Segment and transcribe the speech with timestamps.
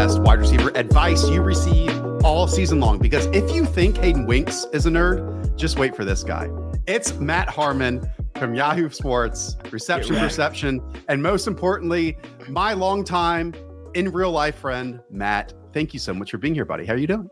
[0.00, 1.90] Best wide receiver advice you receive
[2.24, 6.06] all season long because if you think Hayden Winks is a nerd, just wait for
[6.06, 6.48] this guy.
[6.86, 12.16] It's Matt Harmon from Yahoo Sports, Reception Perception, and most importantly,
[12.48, 13.52] my longtime
[13.92, 15.52] in real life friend, Matt.
[15.74, 16.86] Thank you so much for being here, buddy.
[16.86, 17.28] How are you doing?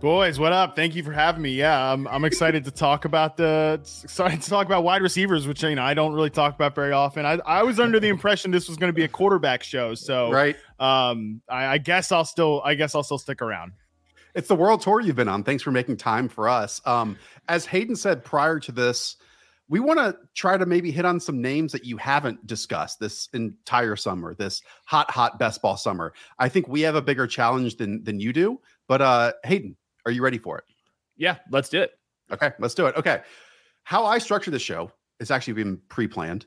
[0.00, 0.76] Boys, what up?
[0.76, 1.50] Thank you for having me.
[1.50, 5.64] Yeah, I'm, I'm excited to talk about the excited to talk about wide receivers, which
[5.64, 7.26] you know I don't really talk about very often.
[7.26, 10.30] I, I was under the impression this was going to be a quarterback show, so
[10.30, 10.54] right.
[10.78, 13.72] Um, I, I guess I'll still I guess I'll still stick around.
[14.36, 15.42] It's the world tour you've been on.
[15.42, 16.80] Thanks for making time for us.
[16.84, 19.16] Um, as Hayden said prior to this,
[19.68, 23.28] we want to try to maybe hit on some names that you haven't discussed this
[23.32, 26.12] entire summer, this hot, hot best ball summer.
[26.38, 28.60] I think we have a bigger challenge than than you do.
[28.86, 29.76] But uh, Hayden,
[30.08, 30.64] are you ready for it?
[31.18, 31.92] Yeah, let's do it.
[32.32, 32.96] Okay, let's do it.
[32.96, 33.20] Okay.
[33.84, 36.46] How I structure the show is actually been pre-planned.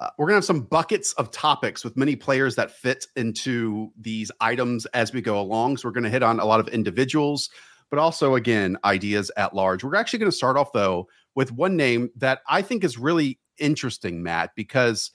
[0.00, 4.32] Uh, we're gonna have some buckets of topics with many players that fit into these
[4.40, 5.76] items as we go along.
[5.76, 7.50] So we're gonna hit on a lot of individuals,
[7.90, 9.84] but also again ideas at large.
[9.84, 14.22] We're actually gonna start off though with one name that I think is really interesting,
[14.22, 15.10] Matt, because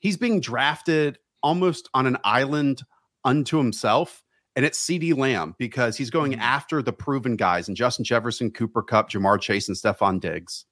[0.00, 2.82] he's being drafted almost on an island
[3.24, 4.22] unto himself
[4.58, 6.40] and it's CeeDee Lamb because he's going mm-hmm.
[6.40, 10.64] after the proven guys and Justin Jefferson, Cooper Kupp, Ja'Marr Chase, and Stefon Diggs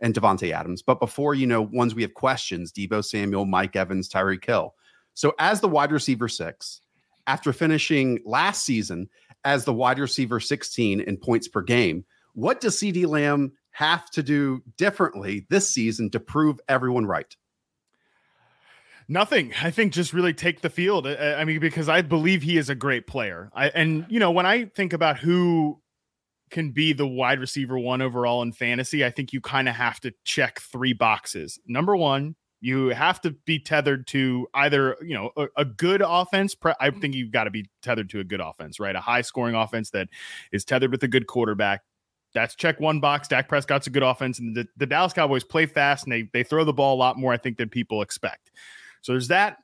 [0.00, 0.82] and Davante Adams.
[0.82, 4.76] But before, you know, ones we have questions, Deebo Samuel, Mike Evans, Tyreek Hill.
[5.14, 6.80] So as the wide receiver six,
[7.26, 9.08] after finishing last season
[9.42, 12.04] as the wide receiver 16 in points per game,
[12.34, 17.34] what does CeeDee Lamb have to do differently this season to prove everyone right?
[19.08, 19.52] Nothing.
[19.62, 21.06] I think just really take the field.
[21.06, 23.50] Uh, I mean, because I believe he is a great player.
[23.54, 25.80] I and you know when I think about who
[26.50, 30.00] can be the wide receiver one overall in fantasy, I think you kind of have
[30.00, 31.58] to check three boxes.
[31.66, 36.56] Number one, you have to be tethered to either you know a, a good offense.
[36.64, 37.00] I mm-hmm.
[37.00, 38.96] think you've got to be tethered to a good offense, right?
[38.96, 40.08] A high scoring offense that
[40.50, 41.82] is tethered with a good quarterback.
[42.32, 43.28] That's check one box.
[43.28, 46.42] Dak Prescott's a good offense, and the, the Dallas Cowboys play fast and they they
[46.42, 48.50] throw the ball a lot more, I think, than people expect.
[49.04, 49.58] So there's that.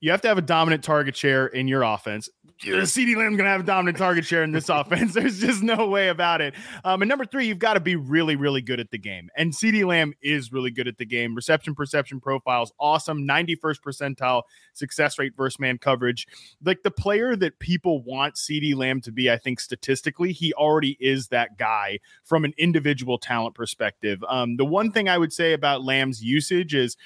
[0.00, 2.28] You have to have a dominant target share in your offense.
[2.60, 5.14] CeeDee Lamb's going to have a dominant target share in this offense.
[5.14, 6.54] There's just no way about it.
[6.84, 9.30] Um, and number three, you've got to be really, really good at the game.
[9.34, 11.34] And CeeDee Lamb is really good at the game.
[11.34, 13.26] Reception perception profiles, awesome.
[13.26, 14.42] 91st percentile
[14.74, 16.26] success rate versus man coverage.
[16.62, 20.98] Like the player that people want CeeDee Lamb to be, I think statistically, he already
[21.00, 24.22] is that guy from an individual talent perspective.
[24.28, 26.98] Um, the one thing I would say about Lamb's usage is,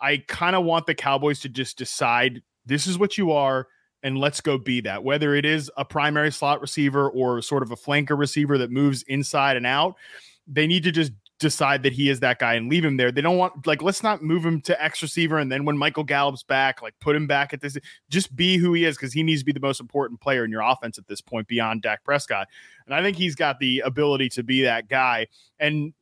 [0.00, 3.66] I kind of want the Cowboys to just decide this is what you are
[4.02, 5.02] and let's go be that.
[5.02, 9.02] Whether it is a primary slot receiver or sort of a flanker receiver that moves
[9.04, 9.96] inside and out,
[10.46, 13.12] they need to just decide that he is that guy and leave him there.
[13.12, 16.04] They don't want like let's not move him to X receiver and then when Michael
[16.04, 17.76] Gallup's back, like put him back at this.
[18.08, 20.50] Just be who he is because he needs to be the most important player in
[20.50, 22.48] your offense at this point beyond Dak Prescott.
[22.86, 25.28] And I think he's got the ability to be that guy.
[25.58, 25.92] And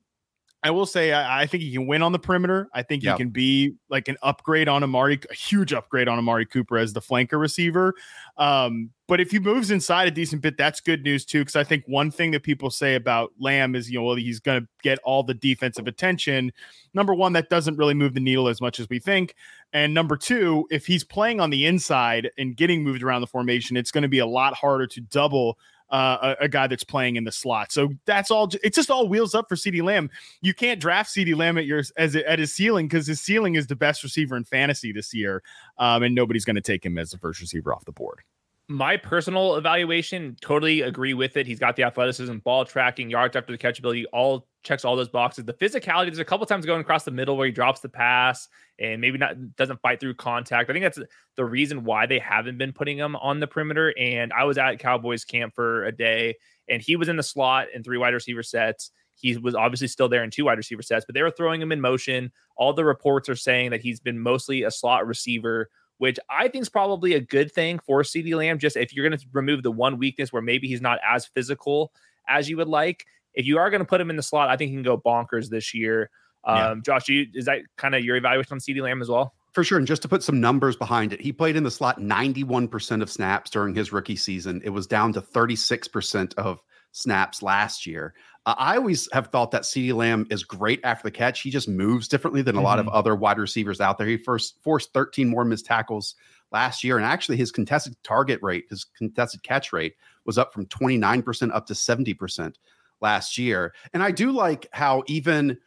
[0.66, 2.68] I will say I, I, think he can win on the perimeter.
[2.74, 3.14] I think yep.
[3.14, 6.92] he can be like an upgrade on Amari, a huge upgrade on Amari Cooper as
[6.92, 7.94] the flanker receiver.
[8.36, 11.42] Um, but if he moves inside a decent bit, that's good news too.
[11.42, 14.40] Because I think one thing that people say about Lamb is, you know, well, he's
[14.40, 16.52] going to get all the defensive attention.
[16.94, 19.36] Number one, that doesn't really move the needle as much as we think.
[19.72, 23.76] And number two, if he's playing on the inside and getting moved around the formation,
[23.76, 25.58] it's going to be a lot harder to double
[25.90, 27.70] uh, a, a, guy that's playing in the slot.
[27.70, 28.48] So that's all.
[28.64, 30.10] It's just all wheels up for CeeDee Lamb.
[30.40, 33.66] You can't draft CeeDee Lamb at your as at his ceiling because his ceiling is
[33.66, 35.42] the best receiver in fantasy this year,
[35.78, 38.20] um, and nobody's going to take him as the first receiver off the board
[38.68, 41.46] my personal evaluation totally agree with it.
[41.46, 45.08] He's got the athleticism, ball tracking, yards after the catch ability, all checks all those
[45.08, 45.44] boxes.
[45.44, 48.48] The physicality, there's a couple times going across the middle where he drops the pass
[48.78, 50.68] and maybe not doesn't fight through contact.
[50.68, 50.98] I think that's
[51.36, 53.94] the reason why they haven't been putting him on the perimeter.
[53.98, 56.36] And I was at Cowboys camp for a day
[56.68, 58.90] and he was in the slot in three wide receiver sets.
[59.14, 61.72] He was obviously still there in two wide receiver sets, but they were throwing him
[61.72, 62.32] in motion.
[62.56, 66.60] All the reports are saying that he's been mostly a slot receiver which I think
[66.60, 68.58] is probably a good thing for CeeDee Lamb.
[68.58, 71.90] Just if you're going to remove the one weakness where maybe he's not as physical
[72.28, 73.06] as you would like.
[73.36, 74.98] If you are going to put him in the slot, I think he can go
[74.98, 76.10] bonkers this year.
[76.44, 76.74] Um, yeah.
[76.82, 79.34] Josh, you, is that kind of your evaluation on CeeDee Lamb as well?
[79.52, 79.78] For sure.
[79.78, 83.10] And just to put some numbers behind it, he played in the slot 91% of
[83.10, 84.60] snaps during his rookie season.
[84.64, 86.62] It was down to 36% of
[86.92, 88.14] snaps last year.
[88.44, 91.40] Uh, I always have thought that CeeDee Lamb is great after the catch.
[91.40, 92.64] He just moves differently than a mm-hmm.
[92.64, 92.96] lot of mm-hmm.
[92.96, 94.06] other wide receivers out there.
[94.06, 96.14] He first forced 13 more missed tackles
[96.52, 96.96] last year.
[96.96, 99.94] And actually, his contested target rate, his contested catch rate,
[100.24, 102.54] was up from 29% up to 70%
[103.00, 103.74] last year.
[103.92, 105.58] And I do like how even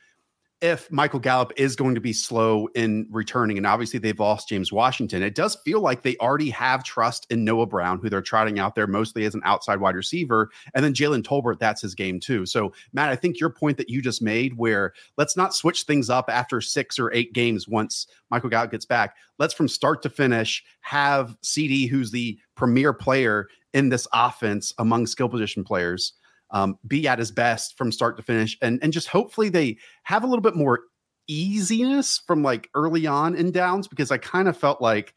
[0.61, 4.73] if Michael Gallup is going to be slow in returning, and obviously they've lost James
[4.73, 8.59] Washington, it does feel like they already have trust in Noah Brown, who they're trotting
[8.59, 10.49] out there mostly as an outside wide receiver.
[10.73, 12.45] And then Jalen Tolbert, that's his game too.
[12.45, 16.09] So, Matt, I think your point that you just made, where let's not switch things
[16.09, 19.15] up after six or eight games once Michael Gallup gets back.
[19.37, 25.07] Let's from start to finish have CeeDee, who's the premier player in this offense among
[25.07, 26.13] skill position players
[26.51, 30.23] um, be at his best from start to finish, and and just hopefully they have
[30.23, 30.81] a little bit more
[31.27, 35.13] easiness from like early on in downs because I kind of felt like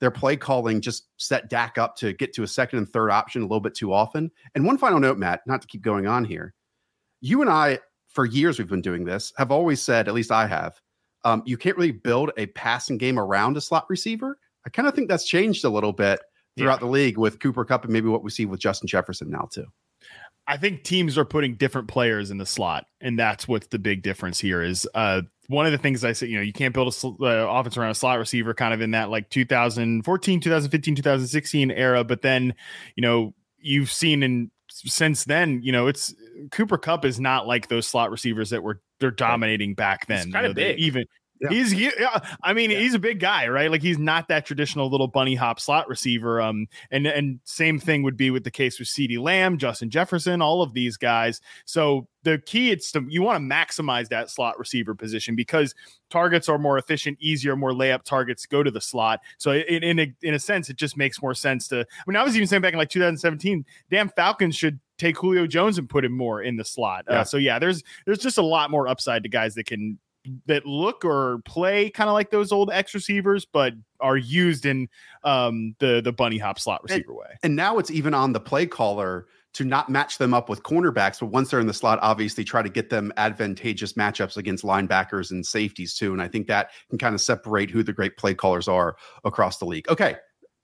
[0.00, 3.42] their play calling just set Dak up to get to a second and third option
[3.42, 4.32] a little bit too often.
[4.54, 6.54] And one final note, Matt, not to keep going on here,
[7.20, 7.78] you and I
[8.08, 10.80] for years we've been doing this have always said, at least I have,
[11.24, 14.38] um, you can't really build a passing game around a slot receiver.
[14.66, 16.20] I kind of think that's changed a little bit
[16.56, 16.86] throughout yeah.
[16.86, 19.66] the league with Cooper Kupp and maybe what we see with Justin Jefferson now too.
[20.52, 24.02] I think teams are putting different players in the slot, and that's what's the big
[24.02, 24.60] difference here.
[24.60, 27.24] Is uh, one of the things I said, you know, you can't build a sl-
[27.24, 32.04] uh, offense around a slot receiver, kind of in that like 2014, 2015, 2016 era.
[32.04, 32.54] But then,
[32.96, 36.14] you know, you've seen in since then, you know, it's
[36.50, 40.32] Cooper Kupp is not like those slot receivers that were they're dominating back then.
[40.32, 41.06] kind of big, even
[41.42, 41.48] yeah.
[41.50, 42.78] He's he, yeah, I mean, yeah.
[42.78, 43.70] he's a big guy, right?
[43.70, 46.40] Like he's not that traditional little bunny hop slot receiver.
[46.40, 50.40] Um, and and same thing would be with the case with CeeDee Lamb, Justin Jefferson,
[50.40, 51.40] all of these guys.
[51.64, 55.74] So the key it's to you want to maximize that slot receiver position because
[56.10, 59.20] targets are more efficient, easier, more layup targets go to the slot.
[59.38, 61.80] So in in a, in a sense, it just makes more sense to.
[61.80, 65.46] I mean, I was even saying back in like 2017, damn Falcons should take Julio
[65.48, 67.04] Jones and put him more in the slot.
[67.10, 67.20] Uh, yeah.
[67.20, 69.98] Uh, so yeah, there's there's just a lot more upside to guys that can
[70.46, 74.88] that look or play kind of like those old X receivers, but are used in
[75.24, 77.38] um, the the bunny hop slot receiver and, way.
[77.42, 81.20] And now it's even on the play caller to not match them up with cornerbacks,
[81.20, 85.30] but once they're in the slot, obviously try to get them advantageous matchups against linebackers
[85.30, 86.12] and safeties too.
[86.12, 89.58] And I think that can kind of separate who the great play callers are across
[89.58, 89.88] the league.
[89.88, 90.16] Okay,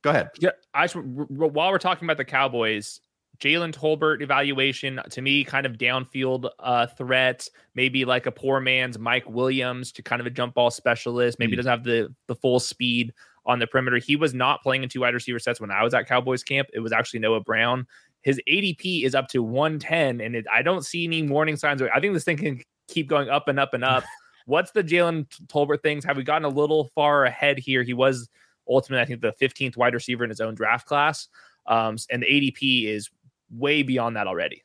[0.03, 0.31] go ahead.
[0.41, 3.01] Yeah, I just, while we're talking about the Cowboys,
[3.41, 8.99] Jalen Tolbert evaluation to me, kind of downfield uh, threat, maybe like a poor man's
[8.99, 11.39] Mike Williams to kind of a jump ball specialist.
[11.39, 11.57] Maybe mm.
[11.57, 13.13] doesn't have the the full speed
[13.47, 13.99] on the perimeter.
[13.99, 16.69] He was not playing in two wide receiver sets when I was at Cowboys camp.
[16.73, 17.87] It was actually Noah Brown.
[18.23, 21.81] His ADP is up to 110, and it, I don't see any warning signs.
[21.81, 24.05] I think this thing can keep going up and up and up.
[24.47, 26.05] What's the Jalen Tolbert things?
[26.05, 27.83] Have we gotten a little far ahead here?
[27.83, 28.29] He was
[28.69, 31.29] ultimately, I think, the 15th wide receiver in his own draft class.
[31.67, 33.11] Um, and the ADP is
[33.51, 34.63] way beyond that already.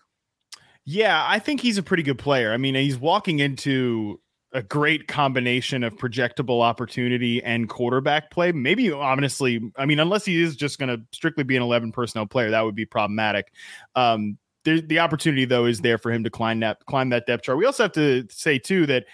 [0.85, 2.51] Yeah, I think he's a pretty good player.
[2.51, 4.19] I mean, he's walking into
[4.51, 8.51] a great combination of projectable opportunity and quarterback play.
[8.51, 12.27] Maybe honestly, I mean, unless he is just going to strictly be an 11 personnel
[12.27, 13.51] player, that would be problematic.
[13.95, 17.43] Um, the, the opportunity though is there for him to climb that climb that depth
[17.43, 17.57] chart.
[17.57, 19.05] We also have to say too that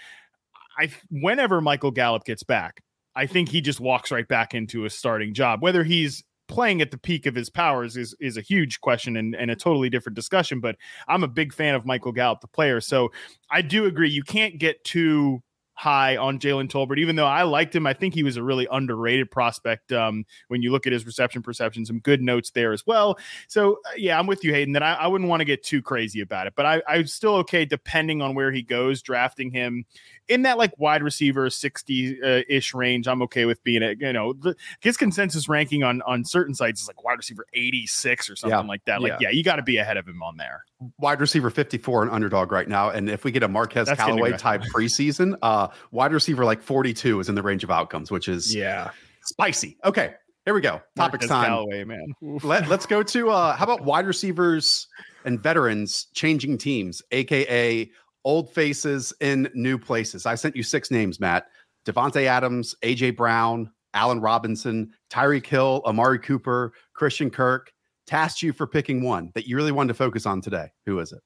[0.78, 2.82] I whenever Michael Gallup gets back,
[3.16, 5.62] I think he just walks right back into a starting job.
[5.62, 9.34] Whether he's playing at the peak of his powers is is a huge question and,
[9.34, 10.60] and a totally different discussion.
[10.60, 10.76] But
[11.08, 12.80] I'm a big fan of Michael Gallup, the player.
[12.80, 13.12] So
[13.50, 15.42] I do agree you can't get too
[15.80, 17.86] high on Jalen Tolbert, even though I liked him.
[17.86, 21.40] I think he was a really underrated prospect um, when you look at his reception
[21.40, 23.18] perception, some good notes there as well.
[23.48, 25.80] So, uh, yeah, I'm with you, Hayden, that I, I wouldn't want to get too
[25.80, 29.86] crazy about it, but I, I'm still okay depending on where he goes, drafting him
[30.30, 34.00] in that like wide receiver 60 uh, ish range, I'm okay with being it.
[34.00, 38.30] You know, the, his consensus ranking on on certain sites is like wide receiver 86
[38.30, 38.64] or something yeah.
[38.64, 39.02] like that.
[39.02, 40.64] Like, yeah, yeah you got to be ahead of him on there.
[40.98, 42.88] Wide receiver 54 and underdog right now.
[42.88, 47.20] And if we get a Marquez That's Callaway type preseason, uh, wide receiver like 42
[47.20, 48.92] is in the range of outcomes, which is yeah
[49.24, 49.76] spicy.
[49.84, 50.14] Okay.
[50.46, 50.80] Here we go.
[50.96, 51.46] Topics time.
[51.46, 52.14] Callaway, man.
[52.22, 54.88] Let, let's go to uh, how about wide receivers
[55.26, 57.90] and veterans changing teams, aka
[58.24, 60.26] old faces in new places.
[60.26, 61.46] I sent you six names, Matt.
[61.86, 67.72] Davante Adams, AJ Brown, Allen Robinson, Tyreek Hill, Amari Cooper, Christian Kirk.
[68.06, 70.72] Tasked you for picking one that you really wanted to focus on today.
[70.86, 71.20] Who is it?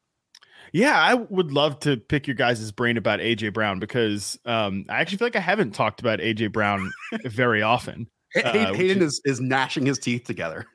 [0.72, 5.00] Yeah, I would love to pick your guys' brain about AJ Brown because um, I
[5.00, 6.92] actually feel like I haven't talked about AJ Brown
[7.24, 8.08] very often.
[8.36, 10.66] Uh, Hayden is, is gnashing his teeth together.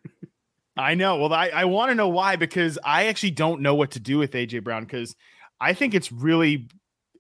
[0.77, 1.17] I know.
[1.17, 4.17] Well, I, I want to know why because I actually don't know what to do
[4.17, 5.15] with AJ Brown because
[5.61, 6.67] I think it's really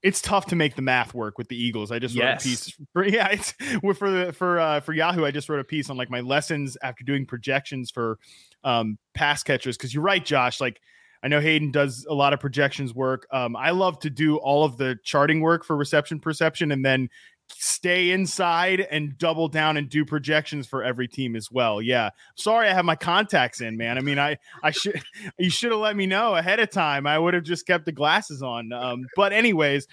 [0.01, 1.91] it's tough to make the math work with the Eagles.
[1.91, 2.45] I just wrote Yes.
[2.45, 3.51] a piece for yeah, it's
[3.97, 5.25] for the for uh for Yahoo.
[5.25, 8.17] I just wrote a piece on like my lessons after doing projections for
[8.63, 10.61] um pass catchers because you're right, Josh.
[10.61, 10.79] Like
[11.21, 13.27] I know Hayden does a lot of projections work.
[13.33, 17.09] Um, I love to do all of the charting work for reception perception and then
[17.57, 21.81] stay inside and double down and do projections for every team as well.
[21.81, 22.09] Yeah.
[22.35, 23.97] Sorry I have my contacts in, man.
[23.97, 25.01] I mean, I I should
[25.39, 27.07] you should have let me know ahead of time.
[27.07, 28.71] I would have just kept the glasses on.
[28.71, 29.87] Um, but anyways,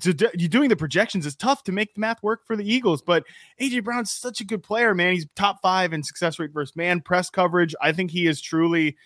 [0.00, 2.70] to do, you doing the projections is tough to make the math work for the
[2.70, 3.24] Eagles, but
[3.60, 5.14] AJ Brown's such a good player, man.
[5.14, 7.74] He's top 5 in success rate versus man press coverage.
[7.80, 8.96] I think he is truly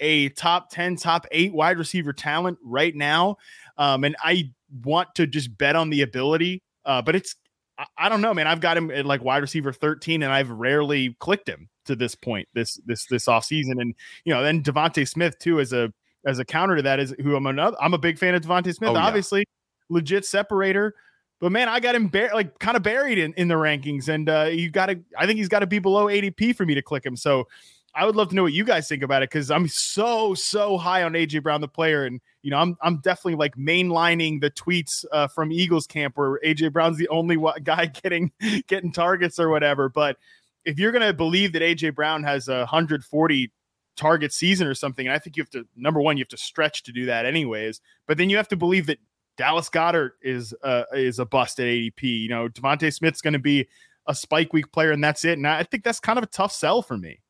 [0.00, 3.36] a top 10, top 8 wide receiver talent right now.
[3.78, 4.50] Um, and I
[4.84, 7.36] want to just bet on the ability uh, but it's
[7.78, 8.46] I, I don't know, man.
[8.46, 12.14] I've got him at like wide receiver 13, and I've rarely clicked him to this
[12.14, 13.80] point this this this offseason.
[13.80, 13.94] And
[14.24, 15.92] you know, then DeVonta Smith too as a
[16.26, 18.74] as a counter to that is who I'm another I'm a big fan of DeVonta
[18.74, 19.06] Smith, Oh, yeah.
[19.06, 19.44] obviously,
[19.88, 20.94] legit separator.
[21.40, 24.28] But man, I got him bar- like kind of buried in, in the rankings, and
[24.28, 24.98] uh, you got to.
[25.16, 27.16] I think he's got to be below ADP for me to click him.
[27.16, 27.46] So
[27.94, 30.76] I would love to know what you guys think about it because I'm so so
[30.76, 34.50] high on AJ Brown the player, and you know I'm I'm definitely like mainlining the
[34.50, 38.30] tweets uh, from Eagles camp where AJ Brown's the only guy getting
[38.66, 39.88] getting targets or whatever.
[39.88, 40.16] But
[40.64, 43.52] if you're gonna believe that AJ Brown has a 140
[43.96, 46.36] target season or something, and I think you have to number one you have to
[46.36, 47.80] stretch to do that anyways.
[48.06, 48.98] But then you have to believe that
[49.38, 52.02] Dallas Goedert is uh, is a bust at ADP.
[52.02, 53.66] You know DeVonta Smith's going to be
[54.06, 55.38] a spike week player, and that's it.
[55.38, 57.20] And I think that's kind of a tough sell for me.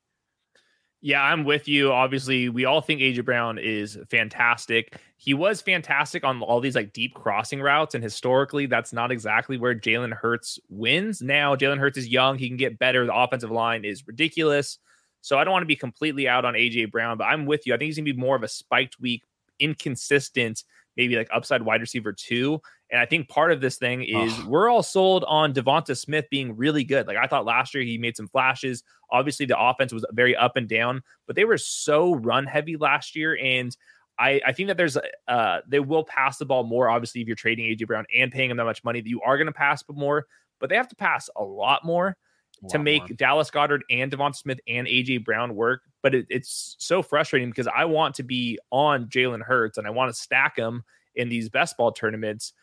[1.01, 1.93] Yeah, I'm with you.
[1.93, 4.97] Obviously, we all think AJ Brown is fantastic.
[5.17, 9.59] He was fantastic on all these like deep crossing routes, and historically, that's not exactly
[9.59, 11.23] where Jalen Hurts wins.
[11.23, 13.07] Now, Jalen Hurts is young; he can get better.
[13.07, 14.79] The offensive line is ridiculous,
[15.21, 17.75] so I don't want to be completely out on AJ Brown, but I'm with you.
[17.75, 19.23] I think he's gonna be more of a spiked week,
[19.61, 20.65] inconsistent,
[20.97, 22.61] maybe like upside wide receiver two.
[22.91, 26.57] And I think part of this thing is we're all sold on Devonta Smith being
[26.57, 27.07] really good.
[27.07, 28.83] Like I thought last year, he made some flashes.
[29.11, 33.15] Obviously, the offense was very up and down, but they were so run heavy last
[33.15, 33.39] year.
[33.43, 33.77] And
[34.19, 34.97] I, I think that there's
[35.29, 36.89] uh they will pass the ball more.
[36.89, 39.37] Obviously, if you're trading AJ Brown and paying him that much money, that you are
[39.37, 40.27] going to pass but more,
[40.59, 42.17] but they have to pass a lot more
[42.65, 43.17] A to lot make more.
[43.17, 45.83] Dallas Goedert and Devonta Smith and AJ Brown work.
[46.03, 49.91] But it, it's so frustrating because I want to be on Jalen Hurts and I
[49.91, 52.55] want to stack him in these best ball tournaments.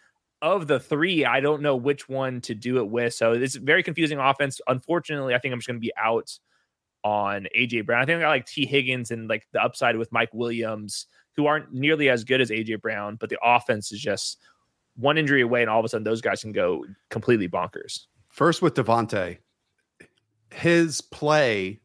[0.45, 3.15] Of the three, I don't know which one to do it with.
[3.15, 4.61] So it's very confusing offense.
[4.67, 6.37] Unfortunately, I think I'm just going to be out
[7.03, 8.03] on AJ Brown.
[8.03, 11.47] I think I got like Tee Higgins and like the upside with Mike Williams, who
[11.47, 14.39] aren't nearly as good as AJ Brown, but the offense is just
[14.95, 18.05] one injury away, and all of a sudden those guys can go completely bonkers.
[18.27, 19.39] First with DeVonta,
[20.53, 21.79] his play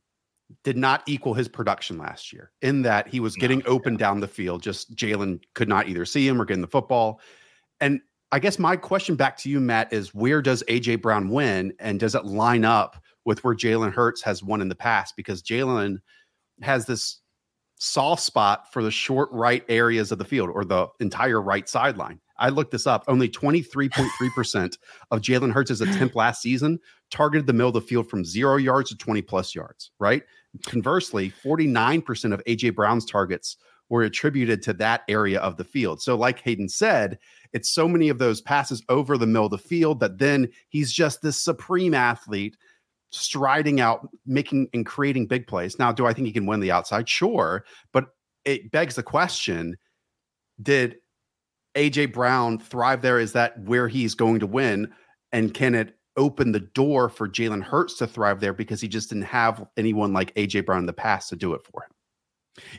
[0.64, 4.28] did not equal his production last year in that he was getting open down the
[4.28, 4.62] field.
[4.62, 7.20] Just Jalen could not either see him or get in the football.
[7.80, 8.00] And
[8.32, 11.72] I guess my question back to you, Matt, is where does AJ Brown win?
[11.80, 15.16] And does it line up with where Jalen Hurts has won in the past?
[15.16, 15.98] Because Jalen
[16.62, 17.20] has this
[17.78, 22.20] soft spot for the short right areas of the field or the entire right sideline.
[22.38, 23.04] I looked this up.
[23.08, 24.78] Only 23.3%
[25.10, 26.78] of Jalen Hurts' attempt last season
[27.10, 30.22] targeted the middle of the field from zero yards to 20 plus yards, right?
[30.66, 33.56] Conversely, 49% of AJ Brown's targets
[33.88, 36.00] were attributed to that area of the field.
[36.00, 37.18] So, like Hayden said,
[37.52, 40.92] it's so many of those passes over the middle of the field that then he's
[40.92, 42.56] just this supreme athlete
[43.10, 45.78] striding out, making and creating big plays.
[45.78, 47.08] Now, do I think he can win the outside?
[47.08, 47.64] Sure.
[47.92, 48.06] But
[48.44, 49.76] it begs the question
[50.62, 50.96] did
[51.74, 53.18] AJ Brown thrive there?
[53.18, 54.92] Is that where he's going to win?
[55.32, 59.08] And can it open the door for Jalen Hurts to thrive there because he just
[59.08, 61.90] didn't have anyone like AJ Brown in the past to do it for him?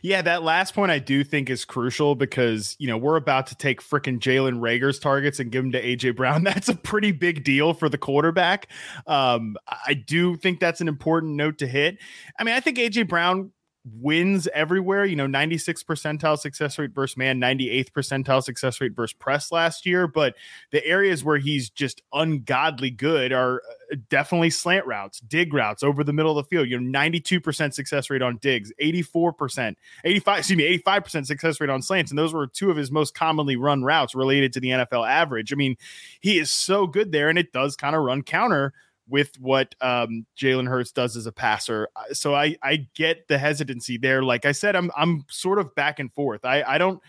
[0.01, 3.55] Yeah, that last point I do think is crucial because you know we're about to
[3.55, 6.43] take freaking Jalen Reagor's targets and give them to AJ Brown.
[6.51, 8.67] That's a pretty big deal for the quarterback.
[9.07, 9.55] Um,
[9.87, 11.97] I do think that's an important note to hit.
[12.39, 13.51] I mean, I think AJ Brown
[13.83, 15.05] wins everywhere.
[15.05, 19.85] You know, 96 percentile success rate versus man, 98th percentile success rate versus press last
[19.85, 20.07] year.
[20.07, 20.35] But
[20.71, 23.61] the areas where he's just ungodly good are
[23.91, 26.69] uh, definitely slant routes, dig routes over the middle of the field.
[26.69, 31.81] You know, 92% success rate on digs, 84%, 85, excuse me, 85% success rate on
[31.81, 32.11] slants.
[32.11, 35.51] And those were two of his most commonly run routes related to the NFL average.
[35.51, 35.75] I mean,
[36.19, 38.73] he is so good there, and it does kind of run counter
[39.11, 41.89] with what um, Jalen Hurts does as a passer.
[42.13, 44.23] So I I get the hesitancy there.
[44.23, 46.45] Like I said, I'm I'm sort of back and forth.
[46.45, 46.99] I I don't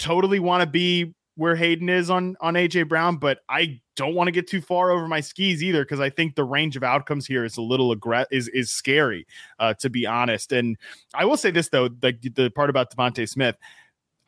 [0.00, 4.28] totally want to be where Hayden is on on AJ Brown, but I don't want
[4.28, 7.26] to get too far over my skis either because I think the range of outcomes
[7.26, 9.26] here is a little aggressive is is scary
[9.58, 10.52] uh, to be honest.
[10.52, 10.76] And
[11.14, 13.56] I will say this though, like the part about DeVonta Smith.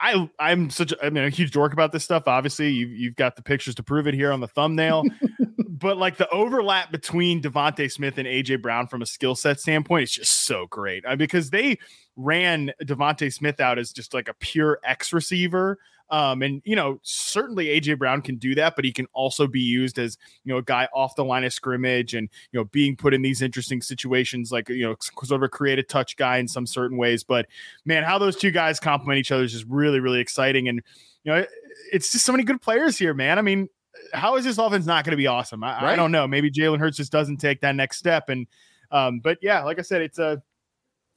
[0.01, 2.25] I I'm such a, I mean a huge dork about this stuff.
[2.27, 5.05] Obviously, you've you've got the pictures to prove it here on the thumbnail.
[5.69, 10.05] but like the overlap between DeVonta Smith and AJ Brown from a skill set standpoint
[10.05, 11.79] is just so great uh, because they
[12.17, 15.79] ran DeVonta Smith out as just like a pure X receiver.
[16.11, 19.61] Um, and you know, certainly AJ Brown can do that, but he can also be
[19.61, 22.97] used as you know a guy off the line of scrimmage and you know being
[22.97, 26.47] put in these interesting situations, like you know, sort of a creative touch guy in
[26.47, 27.25] some certain ways.
[27.25, 27.47] But
[27.85, 30.69] man, how those two guys complement each other is just really, really exciting.
[30.69, 30.83] And
[31.25, 31.47] you know,
[31.93, 33.39] it's just so many good players here, man.
[33.39, 33.69] I mean,
[34.13, 35.65] how is this offense not going to be awesome?
[35.65, 35.85] I, right.
[35.85, 36.27] I, don't know.
[36.29, 38.29] Maybe Jalen Hurts just doesn't take that next step.
[38.29, 38.47] And
[38.91, 40.43] um, but yeah, like I said, it's a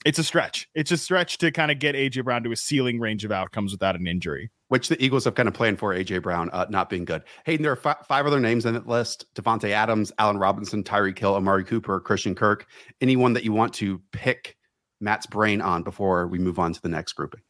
[0.07, 0.69] it's a stretch.
[0.73, 3.73] It's a stretch to kind of get AJ Brown to a ceiling range of outcomes
[3.73, 4.49] without an injury.
[4.69, 7.23] Which the Eagles have kind of planned for AJ Brown uh, not being good.
[7.45, 11.19] Hayden, there are f- five other names in that list: Davante Adams, Allen Robinson, Tyreek
[11.19, 12.67] Hill, Amari Cooper, Christian Kirk.
[13.01, 14.55] Anyone that you want to pick
[15.01, 17.41] Matt's brain on before we move on to the next grouping?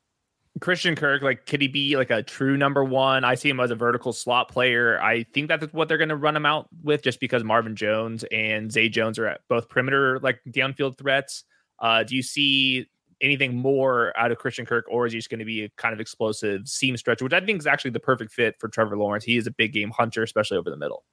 [0.59, 3.23] Christian Kirk, like, could he be like a true number one?
[3.23, 4.99] I see him as a vertical slot player.
[4.99, 8.25] I think that's what they're going to run him out with just because Marvin Jones
[8.31, 11.43] and Zay Jones are both perimeter, like downfield threats.
[11.79, 12.87] Uh, do you see
[13.21, 15.93] anything more out of Christian Kirk, or is he just going to be a kind
[15.93, 19.23] of explosive seam stretcher, which I think is actually the perfect fit for Trevor Lawrence?
[19.23, 21.03] He is a big game hunter, especially over the middle.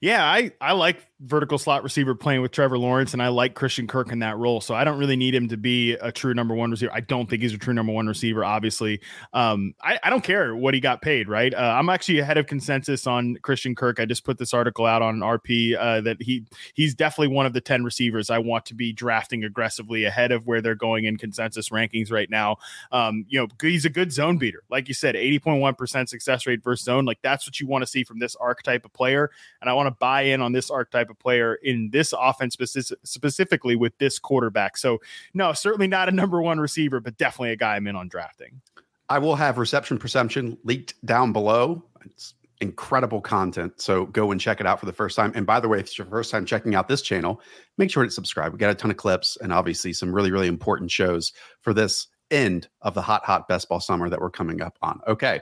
[0.00, 3.86] Yeah, I I like vertical slot receiver playing with Trevor Lawrence, and I like Christian
[3.86, 4.60] Kirk in that role.
[4.60, 6.92] So I don't really need him to be a true number one receiver.
[6.94, 8.44] I don't think he's a true number one receiver.
[8.44, 9.00] Obviously,
[9.34, 11.28] um, I, I don't care what he got paid.
[11.28, 14.00] Right, uh, I'm actually ahead of consensus on Christian Kirk.
[14.00, 17.52] I just put this article out on RP uh, that he he's definitely one of
[17.52, 21.18] the ten receivers I want to be drafting aggressively ahead of where they're going in
[21.18, 22.56] consensus rankings right now.
[22.92, 26.64] Um, you know, he's a good zone beater, like you said, 80.1 percent success rate
[26.64, 27.04] versus zone.
[27.04, 29.88] Like that's what you want to see from this archetype of player, and I want
[29.88, 34.18] to buy in on this archetype of player in this offense specific, specifically with this
[34.18, 34.76] quarterback.
[34.76, 34.98] So,
[35.34, 38.60] no, certainly not a number one receiver, but definitely a guy I'm in on drafting.
[39.08, 41.84] I will have reception perception leaked down below.
[42.04, 43.80] It's incredible content.
[43.80, 45.32] So go and check it out for the first time.
[45.34, 47.40] And by the way, if it's your first time checking out this channel,
[47.78, 48.52] make sure to subscribe.
[48.52, 52.06] We got a ton of clips and obviously some really, really important shows for this
[52.30, 55.00] end of the hot, hot best ball summer that we're coming up on.
[55.08, 55.40] Okay.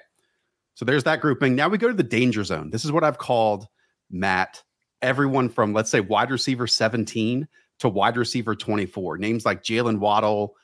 [0.74, 1.56] So there's that grouping.
[1.56, 2.70] Now we go to the danger zone.
[2.70, 3.66] This is what I've called
[4.10, 4.62] Matt
[5.02, 7.46] everyone from let's say wide receiver 17
[7.80, 9.18] to wide receiver 24.
[9.18, 10.54] Names like Jaylen Waddle.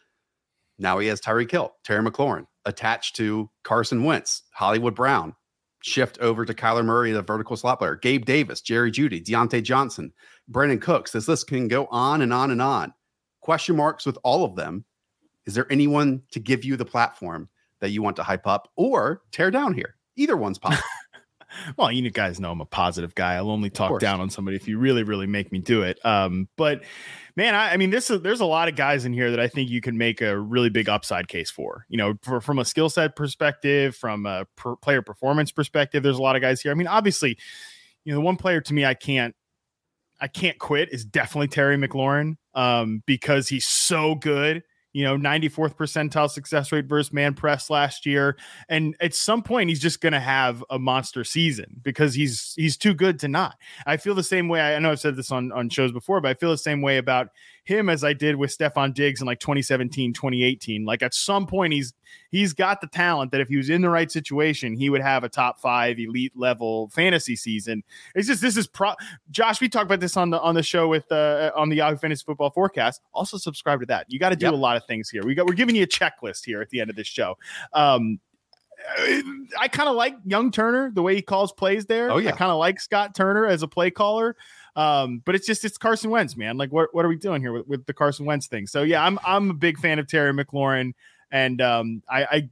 [0.78, 5.34] Now he has Tyreek Hill, Terry McLaurin attached to Carson Wentz, Hollywood Brown.
[5.82, 10.14] Shift over to Kyler Murray, the vertical slot player, Gabe Davis, Jerry Jeudy, Diontae Johnson,
[10.50, 11.12] Brandin Cooks.
[11.12, 12.94] This list can go on and on and on.
[13.42, 14.86] Question marks with all of them.
[15.44, 19.20] Is there anyone to give you the platform that you want to hype up or
[19.30, 19.96] tear down here?
[20.16, 20.82] Either one's possible.
[21.76, 23.34] well, you guys know I'm a positive guy.
[23.34, 26.04] I'll only talk down on somebody if you really, really make me do it.
[26.04, 26.82] Um, but
[27.36, 29.48] man, I, I, mean, this is there's a lot of guys in here that I
[29.48, 31.86] think you can make a really big upside case for.
[31.88, 36.18] You know, for, from a skill set perspective, from a per player performance perspective, there's
[36.18, 36.72] a lot of guys here.
[36.72, 37.38] I mean, obviously,
[38.04, 39.34] you know, the one player to me I can't
[40.20, 44.62] I can't quit is definitely Terry McLaurin um, because he's so good
[44.94, 48.36] you know, 94th percentile success rate versus man press last year.
[48.68, 52.76] And at some point, he's just going to have a monster season because he's he's
[52.76, 53.58] too good to not.
[53.86, 54.60] I feel the same way.
[54.60, 56.96] I know I've said this on on shows before, but I feel the same way
[56.98, 57.28] about
[57.64, 60.84] him as I did with Stefon Diggs in like 2017, 2018.
[60.84, 61.94] Like at some point, he's
[62.30, 65.24] he's got the talent that if he was in the right situation, he would have
[65.24, 67.82] a top five elite level fantasy season.
[68.14, 68.92] It's just this is pro
[69.30, 69.60] Josh.
[69.60, 72.22] We talked about this on the on the show with uh on the Yahoo Fantasy
[72.24, 73.00] Football Forecast.
[73.12, 74.06] Also subscribe to that.
[74.08, 74.54] You got to do yep.
[74.54, 75.22] a lot of things here.
[75.24, 77.36] We got we're giving you a checklist here at the end of this show.
[77.72, 78.20] Um,
[79.58, 82.10] I kind of like young Turner the way he calls plays there.
[82.10, 84.36] Oh yeah, I kind of like Scott Turner as a play caller.
[84.76, 86.56] Um, but it's just it's Carson Wentz, man.
[86.56, 88.66] Like what what are we doing here with, with the Carson Wentz thing?
[88.66, 90.92] So yeah, I'm I'm a big fan of Terry McLaurin,
[91.30, 92.48] and um, I, I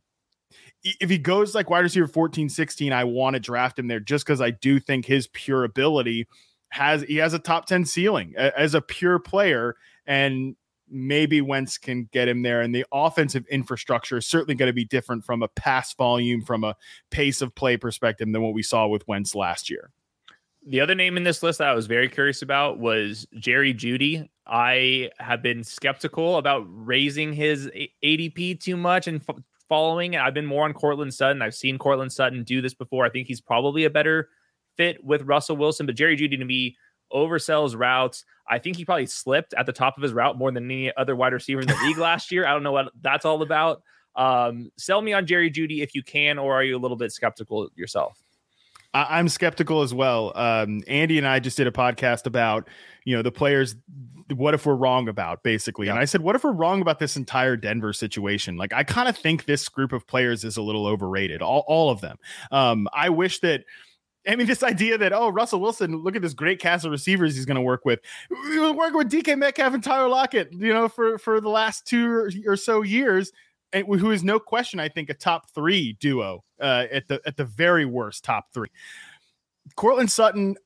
[0.85, 4.27] if he goes like wide receiver 14, 16, I want to draft him there just
[4.27, 6.27] because I do think his pure ability
[6.71, 9.77] has he has a top 10 ceiling as a pure player.
[10.07, 10.57] And
[10.89, 12.61] maybe Wentz can get him there.
[12.61, 16.65] And the offensive infrastructure is certainly going to be different from a pass volume, from
[16.65, 16.77] a
[17.11, 19.91] pace of play perspective than what we saw with Wentz last year.
[20.65, 24.29] The other name in this list that I was very curious about was Jerry Jeudy.
[24.47, 27.69] I have been skeptical about raising his
[28.05, 30.21] ADP too much and f- following it.
[30.21, 31.43] I've been more on Courtland Sutton.
[31.43, 33.05] I've seen Courtland Sutton do this before.
[33.05, 34.29] I think he's probably a better
[34.77, 36.77] fit with Russell Wilson, but Jerry Jeudy to me
[37.13, 38.25] oversells routes.
[38.49, 41.17] I think he probably slipped at the top of his route more than any other
[41.17, 42.47] wide receiver in the league last year.
[42.47, 43.83] I don't know what that's all about.
[44.15, 47.11] Um, sell me on Jerry Jeudy if you can, or are you a little bit
[47.11, 48.22] skeptical yourself?
[48.95, 50.33] I- am skeptical as well.
[50.35, 52.69] Um, Andy and I just did a podcast about
[53.05, 53.75] you know the players.
[54.35, 55.87] What if we're wrong about basically?
[55.87, 55.93] Yeah.
[55.93, 58.57] And I said, what if we're wrong about this entire Denver situation?
[58.57, 61.43] Like, I kind of think this group of players is a little overrated.
[61.43, 62.19] All all of them.
[62.51, 63.65] Um, I wish that.
[64.25, 67.35] I mean, this idea that oh, Russell Wilson, look at this great cast of receivers
[67.35, 67.99] he's going to work with.
[68.31, 71.87] We were working with DK Metcalf and Tyler Lockett, you know, for for the last
[71.87, 73.33] two or so years
[73.73, 77.45] who is no question, I think, a top three duo uh, at the at the
[77.45, 78.69] very worst top three.
[79.77, 80.57] Courtland Sutton,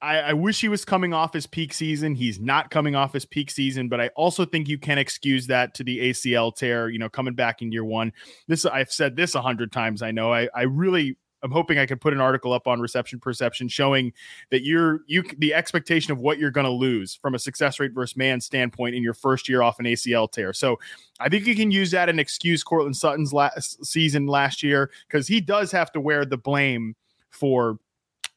[0.00, 2.14] I, I, wish he was coming off his peak season.
[2.14, 5.74] He's not coming off his peak season, but I also think you can excuse that
[5.74, 6.90] to the ACL tear.
[6.90, 8.12] You know, coming back in year one.
[8.48, 10.02] This I've said this a hundred times.
[10.02, 10.32] I know.
[10.32, 14.12] I I really I'm hoping I can put an article up on reception perception showing
[14.50, 17.92] that you're you the expectation of what you're going to lose from a success rate
[17.92, 20.52] versus man standpoint in your first year off an ACL tear.
[20.52, 20.78] So
[21.20, 25.26] I think you can use that and excuse Courtland Sutton's last season last year because
[25.26, 26.94] he does have to wear the blame
[27.30, 27.78] for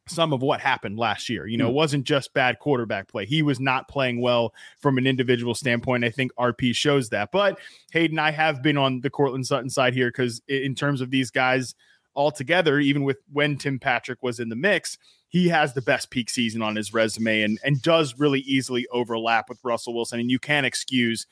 [0.08, 1.48] some of what happened last year.
[1.48, 1.72] You know, mm.
[1.72, 3.26] it wasn't just bad quarterback play.
[3.26, 6.04] He was not playing well from an individual standpoint.
[6.04, 7.32] I think RP shows that.
[7.32, 7.60] But
[7.92, 11.32] Hayden, I have been on the Courtland Sutton side here because in terms of these
[11.32, 11.76] guys
[12.16, 14.98] altogether, even with when Tim Patrick was in the mix,
[15.28, 19.50] he has the best peak season on his resume and and does really easily overlap
[19.50, 20.20] with Russell Wilson.
[20.20, 21.28] And you can't excuse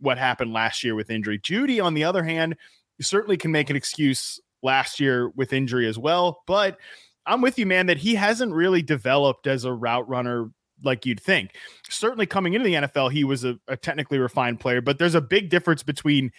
[0.00, 1.38] what happened last year with injury.
[1.38, 2.56] Jeudy, on the other hand,
[3.00, 6.42] certainly can make an excuse last year with injury as well.
[6.46, 6.78] But
[7.26, 10.50] I'm with you, man, that he hasn't really developed as a route runner
[10.84, 11.56] like you'd think.
[11.88, 15.20] Certainly coming into the NFL, he was a, a technically refined player, but there's a
[15.20, 16.30] big difference between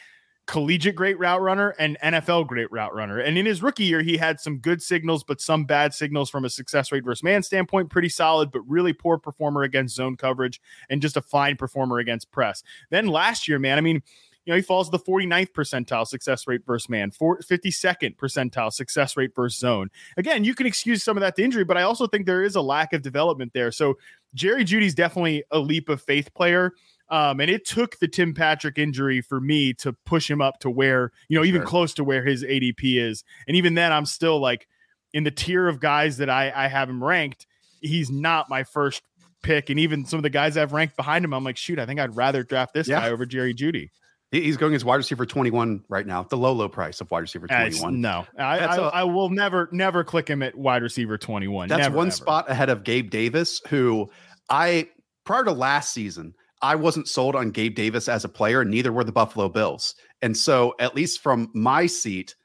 [0.50, 3.20] collegiate great route runner and NFL great route runner.
[3.20, 6.44] And in his rookie year, he had some good signals, but some bad signals from
[6.44, 7.92] a success rate versus man standpoint.
[7.92, 10.60] Pretty solid, but really poor performer against zone coverage
[10.90, 12.64] and just a fine performer against press.
[12.90, 14.02] Then last year, man, I mean,
[14.46, 19.16] you know, he falls to the 49th percentile success rate versus man, 52nd percentile success
[19.16, 19.92] rate versus zone.
[20.18, 22.56] Again, you can excuse some of that to injury, but I also think there is
[22.56, 23.72] a lack of development there.
[23.72, 24.00] So
[24.34, 26.74] Jerry Jeudy's definitely a leap of faith player.
[27.12, 30.70] Um, and it took the Tim Patrick injury for me to push him up to
[30.70, 33.24] where, you know, even close to where his ADP is.
[33.48, 34.68] And even then, I'm still like
[35.14, 37.48] in the tier of guys that I, I have him ranked.
[37.82, 39.02] He's not my first
[39.42, 39.70] pick.
[39.70, 42.00] And even some of the guys I've ranked behind him, I'm like, shoot, I think
[42.00, 43.00] I'd rather draft this yeah.
[43.00, 43.90] guy over Jerry Jeudy.
[44.32, 47.48] He's going as wide receiver 21 right now, the low, low price of wide receiver
[47.48, 48.00] 21.
[48.00, 51.68] no, I, I, a, I, will never, never click him at wide receiver 21.
[51.68, 52.16] That's never, one ever.
[52.16, 54.12] spot ahead of Gabe Davis, who
[54.48, 54.88] I,
[55.24, 59.04] prior to last season, I wasn't sold on Gabe Davis as a player, neither were
[59.04, 59.96] the Buffalo Bills.
[60.22, 62.36] And so, at least from my seat,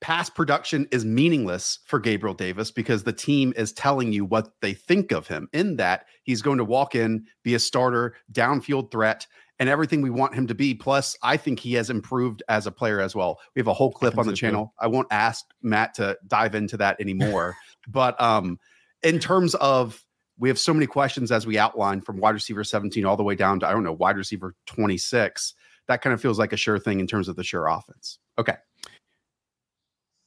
[0.00, 4.74] past production is meaningless for Gabriel Davis because the team is telling you what they
[4.74, 9.26] think of him in that he's going to walk in, be a starter, downfield threat,
[9.58, 10.74] and everything we want him to be.
[10.74, 13.40] Plus, I think he has improved as a player as well.
[13.54, 14.74] We have a whole clip on the channel.
[14.78, 17.56] I won't ask Matt to dive into that anymore.
[17.88, 18.58] but um,
[19.02, 20.03] in terms of
[20.38, 23.34] we have so many questions as we outline from wide receiver 17 all the way
[23.34, 25.54] down to, I don't know, wide receiver 26.
[25.86, 28.18] That kind of feels like a sure thing in terms of the sure offense.
[28.38, 28.56] Okay.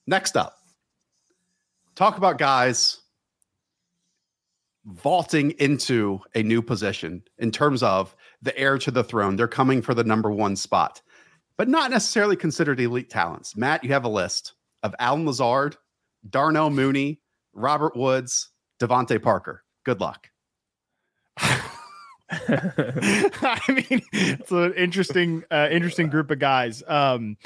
[0.06, 0.56] Next up,
[1.96, 3.00] talk about guys
[4.86, 9.36] vaulting into a new position in terms of the heir to the throne.
[9.36, 11.02] They're coming for the number one spot,
[11.58, 13.58] but not necessarily considered elite talents.
[13.58, 15.76] Matt, you have a list of Allen Lazard,
[16.30, 17.20] Darnell Mooney,
[17.54, 19.66] Robert Woods, DeVante Parker.
[19.88, 20.30] Good luck.
[22.30, 26.84] I mean, it's an interesting, uh, interesting group of guys.
[26.86, 27.38] Um,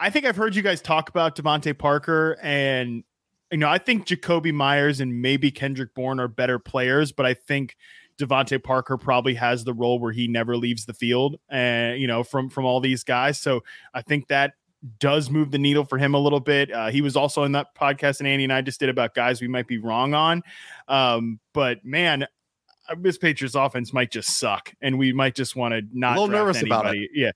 [0.00, 3.04] I think I've heard you guys talk about DeVante Parker, and
[3.52, 7.34] you know, I think Jakobi Meyers and maybe Kendrick Bourne are better players, but I
[7.34, 7.76] think
[8.18, 12.08] DeVante Parker probably has the role where he never leaves the field, and uh, you
[12.08, 13.38] know, from from all these guys.
[13.38, 13.62] So
[13.94, 14.54] I think that
[14.98, 16.70] does move the needle for him a little bit.
[16.70, 19.40] Uh, he was also in that podcast, and Andy and I just did about guys
[19.40, 20.42] we might be wrong on.
[20.88, 22.26] Um, but man,
[22.98, 26.16] this Patriots offense might just suck, and we might just want to not.
[26.16, 26.88] A little nervous anybody.
[26.88, 27.10] about it.
[27.14, 27.32] Yeah,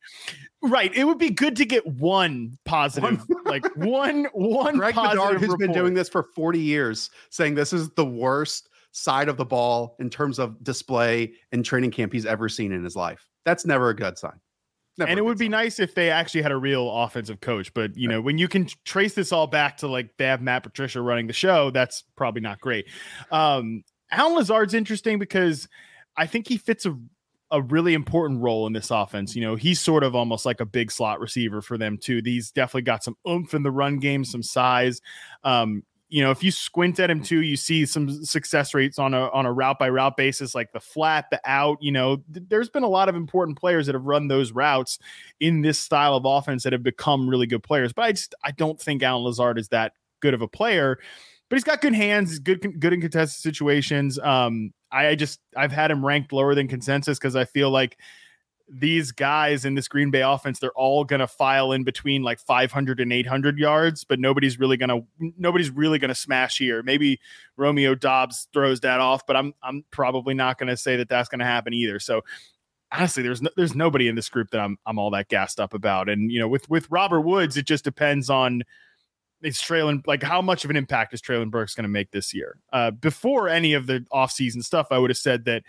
[0.63, 0.95] right.
[0.95, 4.77] It would be good to get one positive, like one one.
[4.77, 9.29] Greg Bedard, who's been doing this for forty years, saying this is the worst side
[9.29, 12.97] of the ball in terms of display and training camp he's ever seen in his
[12.97, 13.29] life.
[13.45, 14.41] That's never a good sign.
[14.99, 17.73] Never and it would be nice if they actually had a real offensive coach.
[17.73, 20.65] But you know, when you can trace this all back to like they have Matt
[20.65, 22.87] Patricia running the show, that's probably not great.
[23.31, 25.69] Um, Allen Lazard's interesting because
[26.17, 26.99] I think he fits a
[27.51, 29.35] a really important role in this offense.
[29.35, 32.21] You know, he's sort of almost like a big slot receiver for them too.
[32.25, 35.01] He's definitely got some oomph in the run game, some size.
[35.45, 39.13] Um, you know, if you squint at him too, you see some success rates on
[39.13, 41.77] a on a route by route basis, like the flat, the out.
[41.83, 44.99] You know, th- there's been a lot of important players that have run those routes
[45.41, 47.93] in this style of offense that have become really good players.
[47.93, 50.99] But I just I don't think Allen Lazard is that good of a player.
[51.49, 52.39] but he's got good hands.
[52.39, 54.19] Good, good in contested situations.
[54.19, 57.99] Um, I, I just I've had him ranked lower than consensus because I feel like
[58.71, 62.39] these guys in this Green Bay offense, they're all going to file in between like
[62.39, 66.83] 500 and 800 yards, but nobody's really going to nobody's really going to smash here.
[66.83, 67.21] Maybe
[67.57, 71.29] Romeo Doubs throws that off, but I'm I'm probably not going to say that that's
[71.29, 71.99] going to happen either.
[71.99, 72.23] So
[72.93, 75.75] honestly, there's no, there's nobody in this group that I'm I'm all that gassed up
[75.75, 76.09] about.
[76.09, 78.63] And you know, with with Robert Woods, it just depends on
[79.41, 82.35] it's Treylon like how much of an impact is Treylon Burks going to make this
[82.35, 82.59] year?
[82.73, 85.63] Uh, before any of the offseason stuff, I would have said that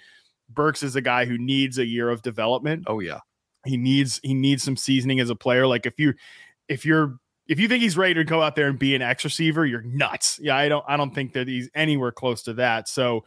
[0.50, 2.86] Burks is a guy who needs a year of development.
[2.88, 3.20] Oh yeah.
[3.66, 5.68] He needs he needs some seasoning as a player.
[5.68, 6.14] Like if you
[6.68, 9.24] if you're if you think he's ready to go out there and be an X
[9.24, 10.40] receiver, you're nuts.
[10.42, 12.88] Yeah, I don't I don't think that he's anywhere close to that.
[12.88, 13.26] So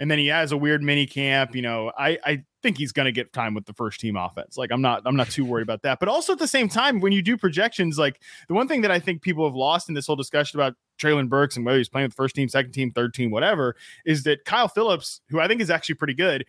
[0.00, 1.54] and then he has a weird mini camp.
[1.54, 4.56] You know, I I think he's going to get time with the first team offense.
[4.56, 6.00] Like I'm not I'm not too worried about that.
[6.00, 8.90] But also at the same time, when you do projections, like the one thing that
[8.90, 11.88] I think people have lost in this whole discussion about Treylon Burks and whether he's
[11.88, 13.76] playing with first team, second team, third team, whatever,
[14.06, 16.46] is that Kyle Philips, who I think is actually pretty good.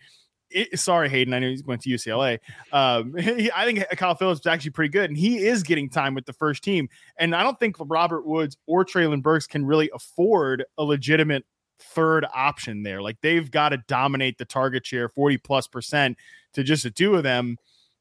[0.48, 1.34] It, sorry, Hayden.
[1.34, 2.38] I know he went to UCLA.
[2.72, 6.14] Um, he, I think Kyle Philips is actually pretty good, and he is getting time
[6.14, 6.88] with the first team.
[7.18, 11.44] And I don't think Robert Woods or Treylon Burks can really afford a legitimate
[11.78, 13.02] third option there.
[13.02, 16.16] Like they've got to dominate the target share 40 plus percent
[16.54, 17.56] to just the two of them.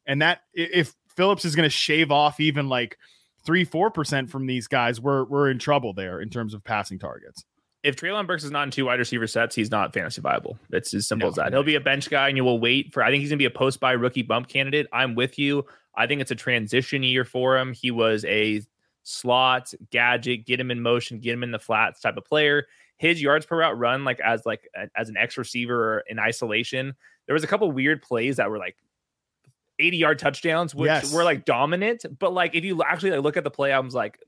[0.05, 2.97] And that if Philips is going to shave off even like
[3.45, 6.99] three, four percent from these guys, we're we're in trouble there in terms of passing
[6.99, 7.43] targets.
[7.83, 10.57] If Treylon Burks is not in two wide receiver sets, he's not fantasy viable.
[10.71, 11.53] It's as simple no, as that.
[11.53, 13.03] He'll be a bench guy, and you will wait for.
[13.03, 14.87] I think he's gonna be a post by rookie bump candidate.
[14.91, 15.65] I'm with you.
[15.95, 17.73] I think it's a transition year for him.
[17.73, 18.61] He was a
[19.03, 22.65] slot gadget, get him in motion, get him in the flats type of player
[22.97, 26.93] his yards per route run, like as like a, as an X receiver in isolation,
[27.27, 28.77] there was a couple weird plays that were like
[29.79, 31.13] 80 yard touchdowns, which yes.
[31.13, 32.05] were like dominant.
[32.19, 34.19] But like if you actually like, look at the play, I was like,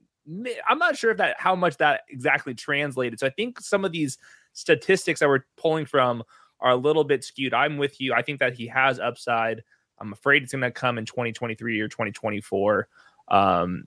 [0.68, 3.18] I'm not sure if that how much that exactly translated.
[3.18, 4.18] So I think some of these
[4.52, 6.22] statistics that we're pulling from
[6.60, 7.54] are a little bit skewed.
[7.54, 8.12] I'm with you.
[8.12, 9.62] I think that he has upside.
[9.98, 12.88] I'm afraid it's going to come in 2023 or 2024.
[13.28, 13.84] Um,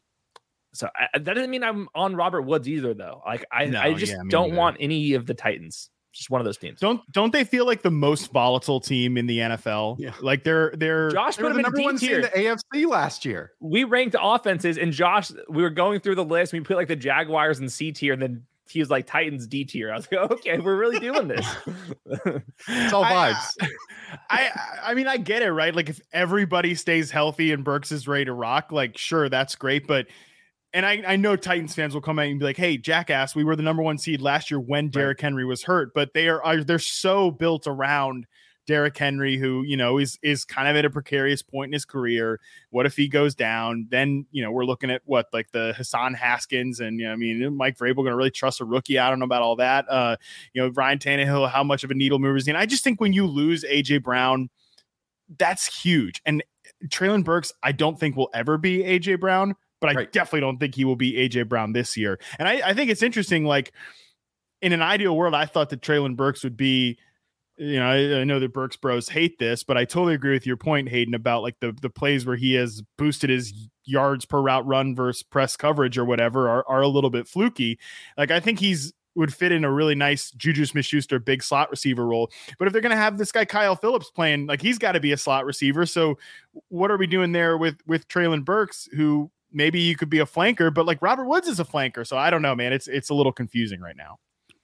[0.74, 3.22] so I, that doesn't mean I'm on Robert Woods either, though.
[3.26, 4.58] Like I, no, I just yeah, don't either.
[4.58, 5.90] want any of the Titans.
[6.14, 6.80] Just one of those teams.
[6.82, 9.96] Don't don't they feel like the most volatile team in the NFL?
[9.98, 10.12] Yeah.
[10.20, 13.54] Like they're they're Josh put them in number one seed in the AFC last year.
[13.62, 16.52] We ranked offenses, and Josh, we were going through the list.
[16.52, 19.64] We put like the Jaguars in C tier, and then he was like Titans D
[19.64, 19.92] tier.
[19.92, 21.48] I was like, okay, we're really doing this.
[22.68, 23.70] it's all uh, vibes.
[24.30, 24.52] I, I,
[24.92, 25.76] I mean, I get it, right?
[25.76, 29.88] Like if everybody stays healthy and Burks is ready to rock, like sure, that's great,
[29.88, 30.08] but
[30.74, 33.44] and I, I know Titans fans will come out and be like, "Hey, jackass, we
[33.44, 35.24] were the number one seed last year when Derrick right.
[35.24, 38.26] Henry was hurt." But they are, are they're so built around
[38.68, 41.84] Derrick Henry, who you know is is kind of at a precarious point in his
[41.84, 42.40] career.
[42.70, 43.88] What if he goes down?
[43.90, 47.16] Then you know we're looking at what like the Hassan Haskins and you know I
[47.18, 48.98] mean Mike Vrabel going to really trust a rookie?
[48.98, 49.86] I don't know about all that.
[49.90, 50.16] Uh,
[50.54, 52.52] you know Ryan Tannehill, how much of a needle mover is he?
[52.52, 54.50] And I just think when you lose AJ Brown,
[55.38, 56.22] that's huge.
[56.26, 56.44] And
[56.88, 60.12] Treylon Burks, I don't think will ever be AJ Brown but I right.
[60.12, 62.20] definitely don't think he will be AJ Brown this year.
[62.40, 63.44] And I, I think it's interesting.
[63.44, 63.74] Like
[64.62, 66.98] in an ideal world, I thought that Treylon Burks would be.
[67.58, 70.48] You know, I, I, know that Burks Bros hate this, but I totally agree with
[70.48, 74.42] your point, Hayden, about like the the plays where he has boosted his yards per
[74.42, 77.78] route run versus press coverage or whatever are, are a little bit fluky.
[78.18, 81.70] Like I think he's would fit in a really nice Juju Smith Schuster big slot
[81.70, 82.32] receiver role.
[82.58, 85.00] But if they're going to have this guy Kyle Philips playing, like he's got to
[85.00, 85.86] be a slot receiver.
[85.86, 86.18] So
[86.70, 90.26] what are we doing there with with Treylon Burks, who maybe you could be a
[90.26, 92.06] flanker, but like Robert Woods is a flanker.
[92.06, 92.74] So I don't know, man.
[92.74, 94.18] It's it's a little confusing right now.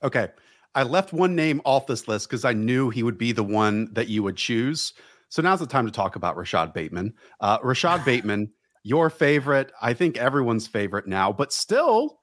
[0.04, 0.30] Okay.
[0.76, 3.92] I left one name off this list because I knew he would be the one
[3.94, 4.94] that you would choose.
[5.30, 7.14] So now's the time to talk about Rashod Bateman.
[7.40, 8.52] Uh, Rashod Bateman,
[8.84, 12.20] your favorite, I think everyone's favorite now, but still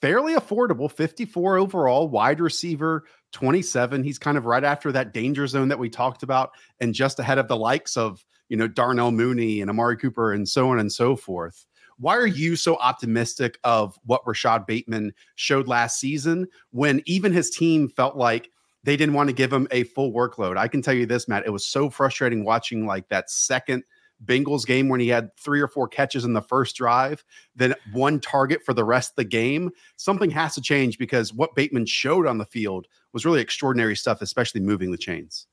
[0.00, 4.04] fairly affordable 54 overall, wide receiver, 27.
[4.04, 6.50] He's kind of right after that danger zone that we talked about
[6.80, 10.48] and just ahead of the likes of, you know, Darnell Mooney and Amari Cooper and
[10.48, 11.66] so on and so forth.
[11.98, 17.50] Why are you so optimistic of what Rashod Bateman showed last season when even his
[17.50, 18.50] team felt like
[18.84, 20.58] they didn't want to give him a full workload?
[20.58, 23.84] I can tell you this, Matt, it was so frustrating watching like that second
[24.24, 28.20] Bengals game when he had three or four catches in the first drive, then one
[28.20, 29.70] target for the rest of the game.
[29.96, 34.22] Something has to change because what Bateman showed on the field was really extraordinary stuff,
[34.22, 35.46] especially moving the chains.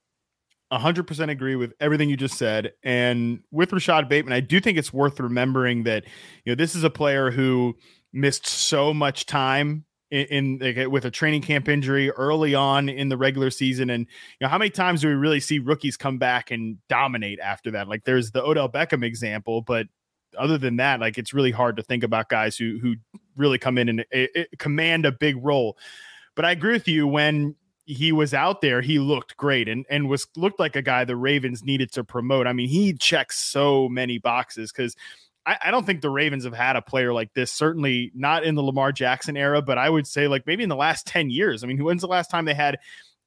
[0.77, 2.73] 100% agree with everything you just said.
[2.83, 6.05] And with Rashod Bateman, I do think it's worth remembering that,
[6.45, 7.75] you know, this is a player who
[8.11, 13.17] missed so much time in, in with a training camp injury early on in the
[13.17, 13.89] regular season.
[13.89, 14.05] And,
[14.39, 17.71] you know, how many times do we really see rookies come back and dominate after
[17.71, 17.87] that?
[17.87, 19.87] Like there's the Odell Beckham example, but
[20.37, 22.95] other than that, like it's really hard to think about guys who, who
[23.35, 25.77] really come in and uh, command a big role.
[26.35, 30.09] But I agree with you when he was out there, he looked great and and
[30.09, 32.47] was looked like a guy the Ravens needed to promote.
[32.47, 34.95] I mean, he checks so many boxes because
[35.45, 37.51] I, I, don't think the Ravens have had a player like this.
[37.51, 40.75] Certainly not in the Lamar Jackson era, but I would say like maybe in the
[40.75, 41.63] last ten years.
[41.63, 42.79] I mean, when's the last time they had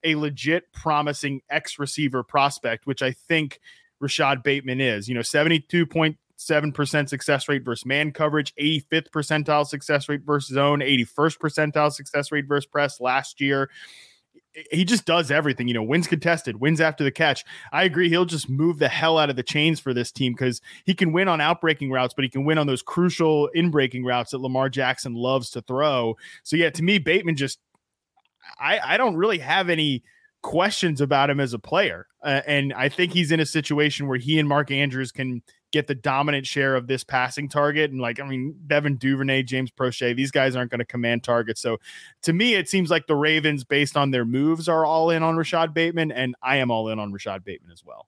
[0.02, 3.60] a legit promising X receiver prospect, which I think
[4.00, 5.08] Rashod Bateman is?
[5.08, 10.20] You know, seventy two point 7% success rate versus man coverage, 85th percentile success rate
[10.22, 13.70] versus zone, 81st percentile success rate versus press last year.
[14.70, 17.44] He just does everything, you know, wins contested, wins after the catch.
[17.72, 18.08] I agree.
[18.08, 21.12] He'll just move the hell out of the chains for this team because he can
[21.12, 24.70] win on outbreaking routes, but he can win on those crucial in-breaking routes that Lamar
[24.70, 26.16] Jackson loves to throw.
[26.42, 27.58] So, yeah, to me, Bateman just,
[28.58, 30.02] I, I don't really have any
[30.42, 32.06] questions about him as a player.
[32.22, 35.42] Uh, and I think he's in a situation where he and Mark Andrews can
[35.72, 37.90] get the dominant share of this passing target.
[37.90, 41.60] And like, I mean, Devin Duvernay, James Proche, these guys aren't going to command targets.
[41.60, 41.78] So
[42.22, 45.36] to me, it seems like the Ravens, based on their moves, are all in on
[45.36, 46.12] Rashod Bateman.
[46.12, 48.06] And I am all in on Rashod Bateman as well.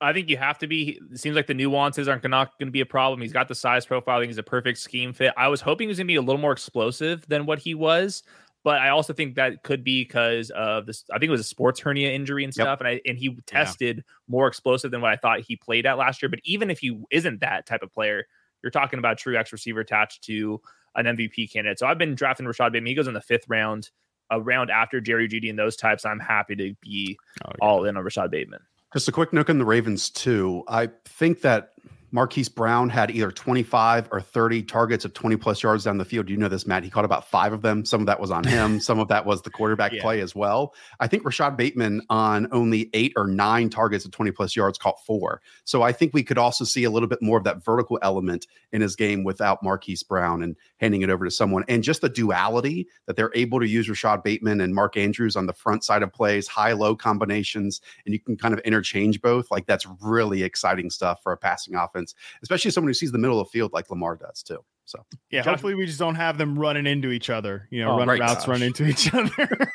[0.00, 1.00] I think you have to be.
[1.10, 3.22] It seems like the nuances aren't not going to be a problem.
[3.22, 4.20] He's got the size profile.
[4.20, 5.32] He's a perfect scheme fit.
[5.38, 7.74] I was hoping he was going to be a little more explosive than what he
[7.74, 8.22] was.
[8.66, 11.04] But I also think that could be because of this.
[11.12, 12.80] I think it was a sports hernia injury and stuff, yep.
[12.80, 14.02] and I and he tested yeah.
[14.26, 16.28] more explosive than what I thought he played at last year.
[16.28, 18.24] But even if he isn't that type of player,
[18.64, 20.60] you're talking about true X receiver attached to
[20.96, 21.78] an MVP candidate.
[21.78, 22.88] So I've been drafting Rashod Bateman.
[22.88, 23.90] He goes in the fifth round,
[24.30, 26.04] a round after Jerry Jeudy and those types.
[26.04, 27.64] I'm happy to be oh, yeah.
[27.64, 28.62] all in on Rashod Bateman.
[28.92, 30.64] Just a quick note on the Ravens too.
[30.66, 31.74] I think that
[32.12, 36.28] Marquise Brown had either 25 or 30 targets of 20 plus yards down the field.
[36.28, 36.84] You know this, Matt.
[36.84, 37.84] He caught about five of them.
[37.84, 40.02] Some of that was on him, some of that was the quarterback yeah.
[40.02, 40.74] play as well.
[41.00, 45.04] I think Rashod Bateman on only eight or nine targets of 20 plus yards caught
[45.04, 45.40] four.
[45.64, 48.46] So I think we could also see a little bit more of that vertical element
[48.72, 51.64] in his game without Marquise Brown and handing it over to someone.
[51.68, 55.46] And just the duality that they're able to use Rashod Bateman and Mark Andrews on
[55.46, 59.50] the front side of plays, high low combinations, and you can kind of interchange both.
[59.50, 63.18] Like that's really exciting stuff for a passing offense offense, especially someone who sees the
[63.18, 64.58] middle of the field like Lamar does too.
[64.84, 67.66] So yeah, Josh, hopefully we just don't have them running into each other.
[67.70, 68.48] You know, oh, running right, routes gosh.
[68.48, 69.72] run into each other.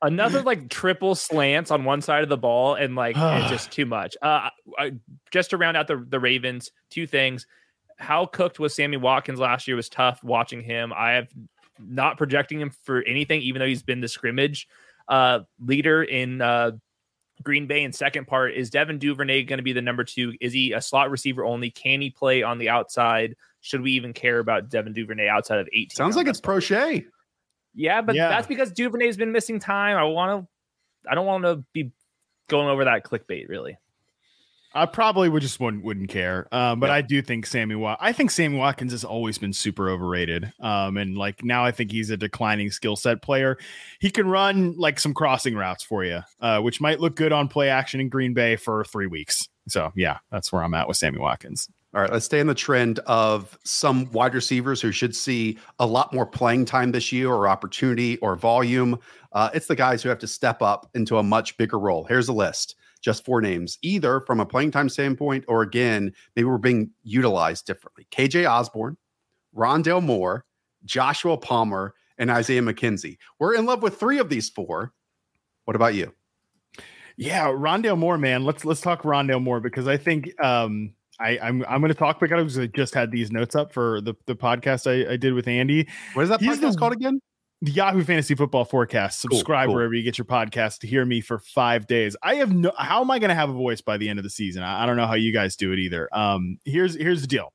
[0.00, 3.84] Another like triple slants on one side of the ball, and like it's just too
[3.84, 4.16] much.
[4.22, 4.92] Uh, I,
[5.30, 7.46] just to round out the the Ravens, two things.
[7.96, 10.92] How cooked was Sammy Watkins last year was tough watching him.
[10.94, 11.28] I have
[11.78, 14.68] not projecting him for anything, even though he's been the scrimmage
[15.08, 16.72] uh, leader in uh,
[17.42, 17.84] Green Bay.
[17.84, 20.34] And second part is Devin Duvernay going to be the number two?
[20.40, 21.70] Is he a slot receiver only?
[21.70, 23.36] Can he play on the outside?
[23.60, 25.90] Should we even care about Devin Duvernay outside of 18?
[25.90, 27.04] Sounds like it's Proche.
[27.74, 28.28] Yeah, but yeah.
[28.28, 29.96] that's because Duvernay's been missing time.
[29.96, 31.92] I want to, I don't want to be
[32.48, 33.76] going over that clickbait really.
[34.76, 36.46] I probably would just wouldn't wouldn't care.
[36.52, 39.88] Um, but I do think Sammy Wat I think Sammy Watkins has always been super
[39.88, 40.52] overrated.
[40.60, 43.56] Um, and like now I think he's a declining skill set player.
[44.00, 47.48] He can run like some crossing routes for you, uh, which might look good on
[47.48, 49.48] play action in Green Bay for three weeks.
[49.68, 51.68] So yeah, that's where I'm at with Sammy Watkins.
[51.94, 55.86] All right, let's stay in the trend of some wide receivers who should see a
[55.86, 58.98] lot more playing time this year or opportunity or volume.
[59.32, 62.04] Uh, it's the guys who have to step up into a much bigger role.
[62.04, 66.44] Here's a list just four names, either from a playing time standpoint or again, maybe
[66.44, 68.04] we're being utilized differently.
[68.10, 68.96] KJ Osborn,
[69.56, 70.44] Rondale Moore,
[70.84, 73.16] Joshua Palmer, and Isaiah McKenzie.
[73.38, 74.92] We're in love with three of these four.
[75.66, 76.12] What about you?
[77.16, 78.44] Yeah, Rondale Moore, man.
[78.44, 82.18] Let's let's talk Rondale Moore because I think um I, I'm I'm going to talk
[82.18, 85.46] because I just had these notes up for the, the podcast I, I did with
[85.46, 85.86] Andy.
[86.14, 87.20] What is that He's podcast the, called again?
[87.62, 89.20] The Yahoo Fantasy Football Forecast.
[89.20, 89.74] Subscribe cool, cool.
[89.76, 92.16] wherever you get your podcast to hear me for five days.
[92.22, 92.72] I have no.
[92.76, 94.62] How am I going to have a voice by the end of the season?
[94.62, 96.08] I, I, don't know how you guys do it either.
[96.12, 97.52] Um, here's here's the deal.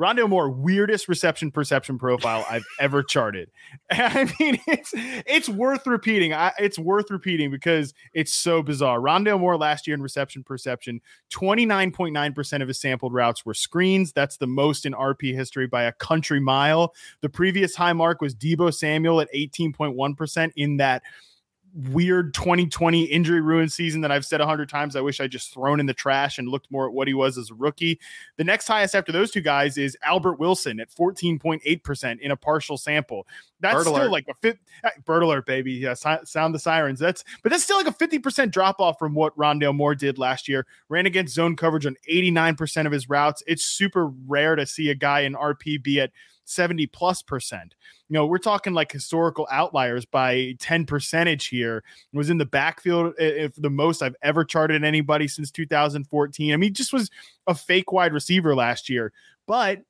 [0.00, 3.50] Rondale Moore, weirdest reception perception profile I've ever charted.
[3.90, 6.32] I mean, it's it's worth repeating.
[6.32, 9.00] I, it's worth repeating because it's so bizarre.
[9.00, 11.00] Rondale Moore last year in reception perception,
[11.32, 14.12] 29.9% of his sampled routes were screens.
[14.12, 16.94] That's the most in RP history by a country mile.
[17.20, 21.02] The previous high mark was Deebo Samuel at 18.1% in that
[21.78, 24.96] weird 2020 injury ruined season that I've said a hundred times.
[24.96, 27.38] I wish I just thrown in the trash and looked more at what he was
[27.38, 28.00] as a rookie.
[28.36, 32.76] The next highest after those two guys is Albert Wilson at 14.8% in a partial
[32.76, 33.26] sample.
[33.60, 34.58] That's Bird still like a fit
[35.04, 35.72] bird alert, baby.
[35.72, 36.98] Yeah, si- sound the sirens.
[36.98, 40.48] That's but that's still like a 50% drop off from what Rondale Moore did last
[40.48, 40.66] year.
[40.88, 43.42] Ran against zone coverage on 89% of his routes.
[43.46, 46.10] It's super rare to see a guy in RP be at
[46.48, 47.74] 70 plus percent.
[48.08, 51.84] You know, we're talking like historical outliers by 10 percentage here.
[52.12, 56.52] It was in the backfield if the most I've ever charted anybody since 2014.
[56.52, 57.10] I mean, just was
[57.46, 59.12] a fake wide receiver last year.
[59.46, 59.82] But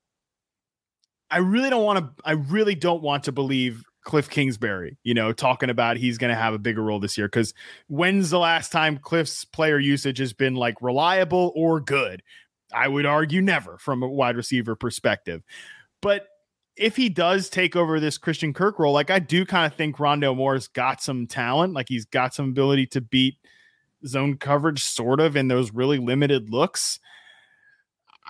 [1.31, 5.33] I really don't want to I really don't want to believe Cliff Kingsbury, you know,
[5.33, 7.27] talking about he's going to have a bigger role this year.
[7.27, 7.53] Because
[7.89, 12.23] when's the last time Cliff's player usage has been like reliable or good?
[12.73, 15.43] I would argue never from a wide receiver perspective.
[16.01, 16.27] But
[16.79, 19.97] if he does take over this Christian Kirk role, like I do kind of think
[19.97, 23.35] Rondale Moore's got some talent, like he's got some ability to beat
[24.07, 27.01] zone coverage, sort of, in those really limited looks.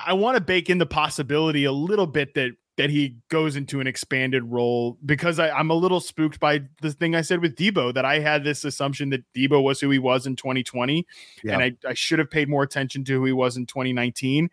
[0.07, 3.81] I want to bake in the possibility a little bit that that he goes into
[3.81, 7.57] an expanded role because I, am a little spooked by the thing I said with
[7.57, 11.05] Deebo that I had this assumption that Deebo was who he was in 2020,
[11.43, 11.55] yeah.
[11.55, 14.49] and I, I should have paid more attention to who he was in 2019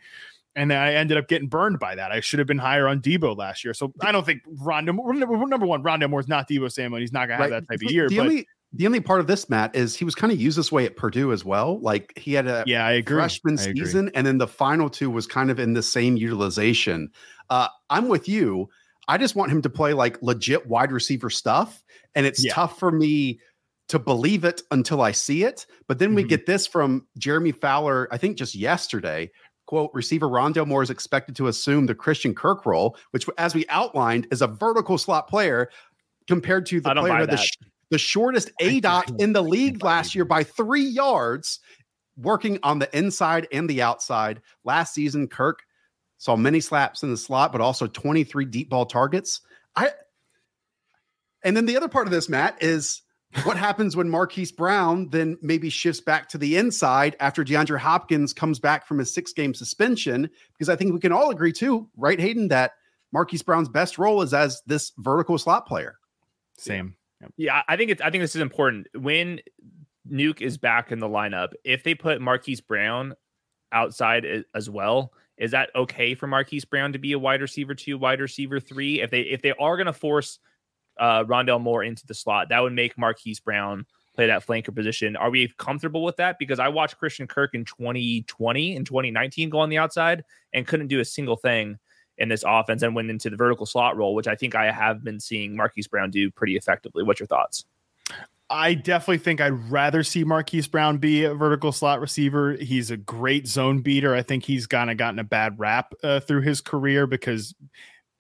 [0.56, 2.12] and then I ended up getting burned by that.
[2.12, 3.74] I should have been higher on Deebo last year.
[3.74, 4.94] So I don't think Rondo.
[4.94, 7.02] Number one, Rondo Moore is not Deebo Samuel.
[7.02, 7.48] He's not going right.
[7.48, 8.08] to have that type of year.
[8.08, 10.58] The but, only the only part of this, Matt, is he was kind of used
[10.58, 11.80] this way at Purdue as well.
[11.80, 13.18] Like he had a yeah, I agree.
[13.18, 14.12] freshman I season, agree.
[14.16, 17.10] and then the final two was kind of in the same utilization.
[17.50, 18.70] Uh, I'm with you.
[19.08, 21.84] I just want him to play like legit wide receiver stuff,
[22.16, 22.54] and it's yeah.
[22.54, 23.40] tough for me
[23.88, 25.66] to believe it until I see it.
[25.88, 26.16] But then mm-hmm.
[26.16, 29.32] we get this from Jeremy Fowler, I think just yesterday,
[29.66, 33.66] quote, receiver Rondale Moore is expected to assume the Christian Kirk role, which, as we
[33.70, 35.70] outlined, is a vertical slot player
[36.28, 37.58] compared to the player with the, sh-
[37.90, 41.60] the shortest A dot in the league last year by three yards,
[42.18, 44.42] working on the inside and the outside.
[44.64, 45.60] Last season, Kirk
[46.18, 49.42] saw many slaps in the slot, but also 23 deep ball targets.
[49.76, 49.92] I
[51.44, 53.04] and then the other part of this, Matt, is
[53.44, 58.34] what happens when Marquise Brown then maybe shifts back to the inside after DeAndre Hopkins
[58.34, 60.30] comes back from his six game suspension?
[60.54, 62.72] Because I think we can all agree too, right, Hayden, that
[63.12, 65.96] Marquise Brown's best role is as this vertical slot player.
[66.58, 66.96] Same.
[67.38, 68.88] Yeah, I think it's I think this is important.
[68.94, 69.40] When
[70.10, 73.16] Nuke is back in the lineup, if they put Marquise Brown
[73.72, 77.98] outside as well, is that okay for Marquise Brown to be a wide receiver two,
[77.98, 79.02] wide receiver three?
[79.02, 80.40] If they if they are going to force
[81.00, 82.50] uh, Rondale Moore into the slot.
[82.50, 83.86] That would make Marquise Brown
[84.16, 85.16] play that flanker position.
[85.16, 86.40] Are we comfortable with that?
[86.40, 90.24] Because I watched Christian Kirk in 2020 and 2019 go on the outside
[90.54, 91.78] and couldn't do a single thing
[92.18, 95.04] in this offense and went into the vertical slot role, which I think I have
[95.04, 97.04] been seeing Marquise Brown do pretty effectively.
[97.04, 97.66] What's your thoughts?
[98.50, 102.54] I definitely think I'd rather see Marquise Brown be a vertical slot receiver.
[102.54, 104.14] He's a great zone beater.
[104.14, 107.56] I think he's kind of gotten a bad rap uh, through his career because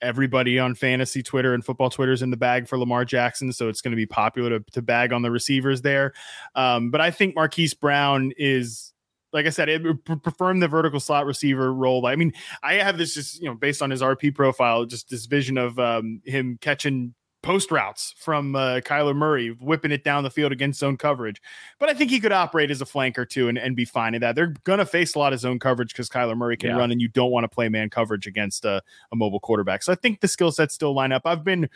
[0.01, 3.69] everybody on fantasy Twitter and football Twitter is in the bag for Lamar Jackson, so
[3.69, 6.13] it's going to be popular to, to bag on the receivers there.
[6.55, 8.93] Um, but I think Marquise Brown is
[9.33, 12.05] like I said, it preferring the vertical slot receiver role.
[12.05, 12.31] I mean,
[12.63, 15.77] I have this just you know based on his RP profile, just this vision of
[15.77, 17.13] um, him catching
[17.45, 21.39] post routes from uh, Kyler Murray, whipping it down the field against zone coverage.
[21.79, 24.21] But I think he could operate as a flanker too and, and be fine in
[24.21, 24.35] that.
[24.35, 26.77] They're going to face a lot of zone coverage because Kyler Murray can yeah.
[26.77, 28.81] run, and you don't want to play man coverage against a,
[29.11, 29.83] a mobile quarterback.
[29.83, 31.21] So I think the skill sets still line up.
[31.25, 31.69] I've been.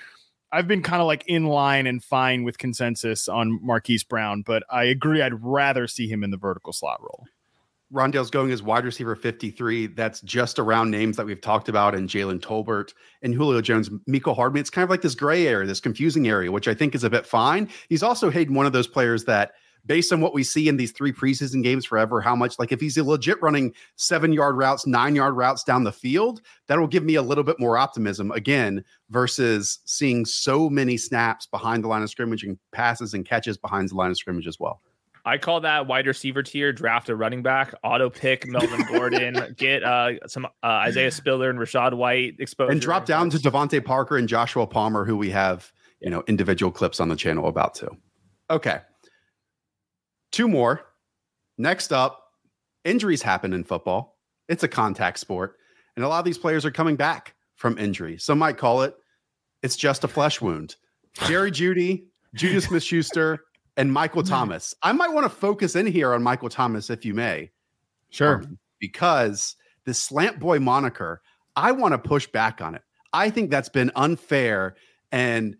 [0.51, 4.63] I've been kind of like in line and fine with consensus on Marquise Brown, but
[4.67, 5.21] I agree.
[5.21, 7.27] I'd rather see him in the vertical slot role.
[7.93, 9.87] Rondale's going as wide receiver 53.
[9.87, 14.35] That's just around names that we've talked about and Jalen Tolbert and Julio Jones, Mecole
[14.35, 14.61] Hardman.
[14.61, 17.09] It's kind of like this gray area, this confusing area, which I think is a
[17.09, 17.67] bit fine.
[17.89, 19.53] He's also Hayden one of those players that,
[19.87, 22.79] based on what we see in these three preseason games forever, how much like if
[22.79, 26.85] he's a legit running seven yard routes, nine yard routes down the field, that will
[26.85, 31.87] give me a little bit more optimism again versus seeing so many snaps behind the
[31.87, 34.79] line of scrimmage and passes and catches behind the line of scrimmage as well.
[35.25, 36.71] I call that wide receiver tier.
[36.71, 41.59] Draft a running back, auto pick Melvin Gordon, get uh, some uh, Isaiah Spiller and
[41.59, 45.71] Rachaad White exposed, and drop down to DeVante Parker and Joshua Palmer, who we have
[45.99, 47.89] you know individual clips on the channel about too.
[48.49, 48.79] Okay,
[50.31, 50.81] two more.
[51.57, 52.23] Next up,
[52.85, 54.17] injuries happen in football.
[54.47, 55.57] It's a contact sport,
[55.95, 58.17] and a lot of these players are coming back from injury.
[58.17, 58.95] Some might call it
[59.61, 60.75] it's just a flesh wound.
[61.25, 62.05] Jerry Jeudy,
[62.35, 63.43] Juju Smith Schuster
[63.79, 64.23] and Michael.
[64.23, 64.75] Thomas.
[64.83, 67.49] I might want to focus in here on Michael Thomas, if you may.
[68.09, 68.43] Sure.
[68.43, 69.55] Um, because
[69.85, 71.21] the slant boy moniker,
[71.55, 72.81] I want to push back on it.
[73.13, 74.75] I think that's been unfair.
[75.11, 75.55] And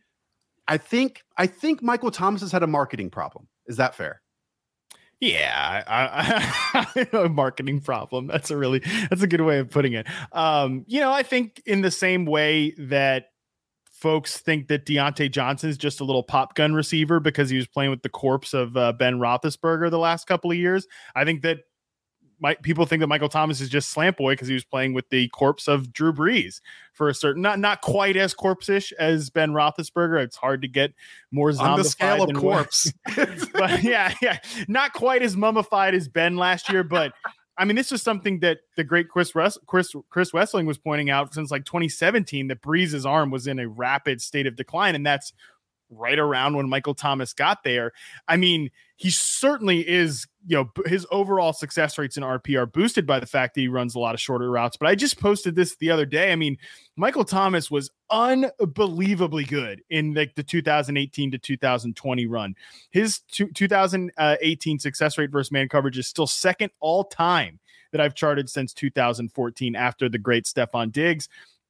[0.68, 3.48] I think I think Michael Thomas has had a marketing problem.
[3.68, 4.22] Is that fair?
[5.22, 8.28] Yeah, I, I, a marketing problem.
[8.28, 10.08] That's a really that's a good way of putting it.
[10.32, 13.32] Um, you know, I think in the same way that
[14.00, 17.68] folks think that Diontae Johnson is just a little pop gun receiver because he was
[17.68, 20.88] playing with the corpse of uh, Ben Roethlisberger the last couple of years.
[21.16, 21.60] I think that
[22.42, 25.10] my, people think that Michael Thomas is just slant boy because he was playing with
[25.10, 26.62] the corpse of Drew Brees
[26.94, 30.24] for a certain not not quite as corpse-ish as Ben Roethlisberger.
[30.24, 30.94] It's hard to get
[31.32, 32.94] more zombified on the scale of corpse,
[33.54, 34.40] but yeah, yeah,
[34.70, 37.12] not quite as mummified as Ben last year, but
[37.60, 39.34] I mean, this was something that the great Chris
[39.68, 43.68] Chris Chris Wesseling was pointing out since like 2017 that Brees's arm was in a
[43.68, 45.34] rapid state of decline, and that's
[45.90, 47.92] right around when Michael Thomas got there.
[48.28, 53.08] I mean, he certainly is, you know, his overall success rates in RP are boosted
[53.08, 54.76] by the fact that he runs a lot of shorter routes.
[54.76, 56.32] But I just posted this the other day.
[56.32, 56.58] I mean,
[56.98, 62.56] Michael Thomas was unbelievably good in like the 2018 to 2020 run.
[62.92, 67.60] His 2018 success rate versus man coverage is still second all time
[67.92, 71.30] that I've charted since 2014 after the great Stefon Diggs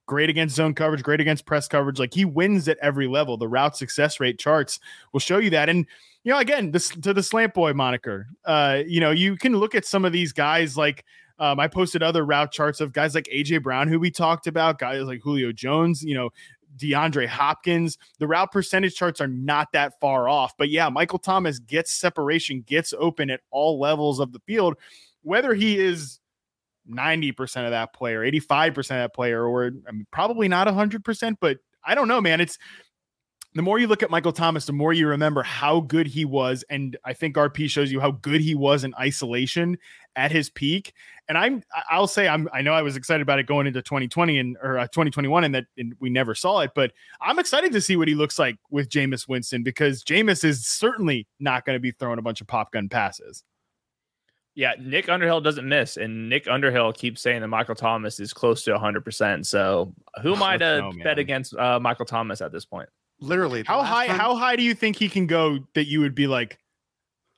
[0.09, 1.99] great against zone coverage, great against press coverage.
[1.99, 3.37] Like he wins at every level.
[3.37, 4.79] The route success rate charts
[5.13, 5.69] will show you that.
[5.69, 5.85] And
[6.23, 8.27] you know, again, this to the slant boy moniker.
[8.43, 11.05] Uh, you know, you can look at some of these guys like
[11.37, 14.79] um, I posted other route charts of guys like AJ Brown, who we talked about,
[14.79, 16.31] guys like Julio Jones, you know,
[16.77, 17.99] DeAndre Hopkins.
[18.17, 20.57] The route percentage charts are not that far off.
[20.57, 24.75] But yeah, Michael Thomas gets separation, gets open at all levels of the field,
[25.21, 26.18] whether he is
[26.89, 31.57] 90% of that player, 85% of that player, or I mean, probably not 100%, but
[31.83, 32.41] I don't know, man.
[32.41, 32.57] It's
[33.55, 36.63] the more you look at Michael Thomas, the more you remember how good he was.
[36.69, 39.77] And I think RP shows you how good he was in isolation
[40.15, 40.93] at his peak.
[41.27, 44.37] And I'm, I'll say, I'm, I know I was excited about it going into 2020
[44.37, 47.81] and or uh, 2021 and that and we never saw it, but I'm excited to
[47.81, 51.79] see what he looks like with Jameis Winston because Jameis is certainly not going to
[51.79, 53.43] be throwing a bunch of pop gun passes.
[54.59, 58.61] Yeah, Nick Underhill doesn't miss, and Nick Underhill keeps saying that Michael Thomas is close
[58.63, 59.45] to 100%.
[59.45, 62.89] So, who am I to know, bet against uh, Michael Thomas at this point?
[63.21, 64.07] Literally, how high?
[64.07, 64.19] Time...
[64.19, 66.59] How high do you think he can go that you would be like,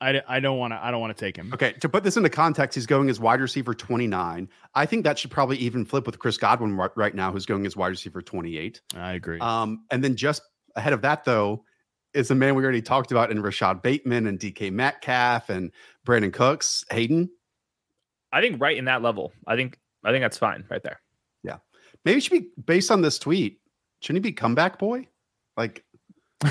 [0.01, 1.53] I, I don't want to I don't want to take him.
[1.53, 4.49] Okay, to put this into context, he's going as wide receiver 29.
[4.73, 7.67] I think that should probably even flip with Chris Godwin right, right now, who's going
[7.67, 8.81] as wide receiver 28.
[8.95, 9.39] I agree.
[9.39, 10.41] Um, and then just
[10.75, 11.65] ahead of that, though,
[12.13, 15.71] is a man we already talked about in Rashod Bateman and DK Metcalf and
[16.05, 16.83] Brandin Cooks.
[16.91, 17.29] Hayden,
[18.31, 19.31] I think right in that level.
[19.47, 21.01] I think I think that's fine right there.
[21.43, 21.57] Yeah,
[22.05, 23.59] maybe it should be based on this tweet.
[24.01, 25.07] Shouldn't he be comeback boy?
[25.57, 25.83] Like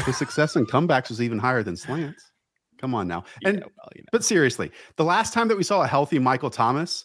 [0.07, 2.31] his success in comebacks was even higher than slants.
[2.79, 3.25] Come on now.
[3.45, 4.09] And yeah, well, you know.
[4.13, 7.05] but seriously, the last time that we saw a healthy Michael Thomas,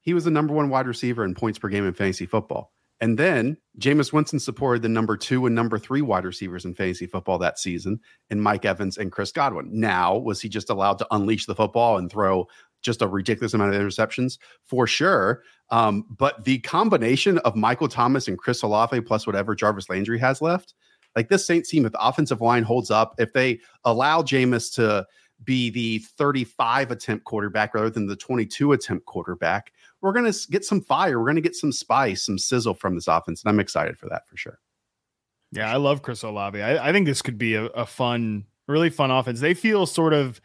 [0.00, 2.72] he was the number one wide receiver in points per game in fantasy football.
[3.00, 7.06] And then Jameis Winston supported the number two and number three wide receivers in fantasy
[7.06, 9.68] football that season in Mike Evans and Chris Godwin.
[9.70, 12.46] Now, was he just allowed to unleash the football and throw
[12.82, 14.38] just a ridiculous amount of interceptions?
[14.64, 15.42] For sure.
[15.70, 20.40] Um, but the combination of Michael Thomas and Chris Olave plus whatever Jarvis Landry has
[20.40, 20.74] left,
[21.14, 25.06] like this Saints team, if the offensive line holds up, if they allow Jameis to
[25.44, 30.64] be the 35 attempt quarterback rather than the 22 attempt quarterback, we're going to get
[30.64, 31.18] some fire.
[31.18, 33.42] We're going to get some spice, some sizzle from this offense.
[33.42, 34.58] And I'm excited for that for sure.
[35.52, 36.60] Yeah, I love Chris Olave.
[36.60, 39.40] I, I think this could be a, a fun, really fun offense.
[39.40, 40.40] They feel sort of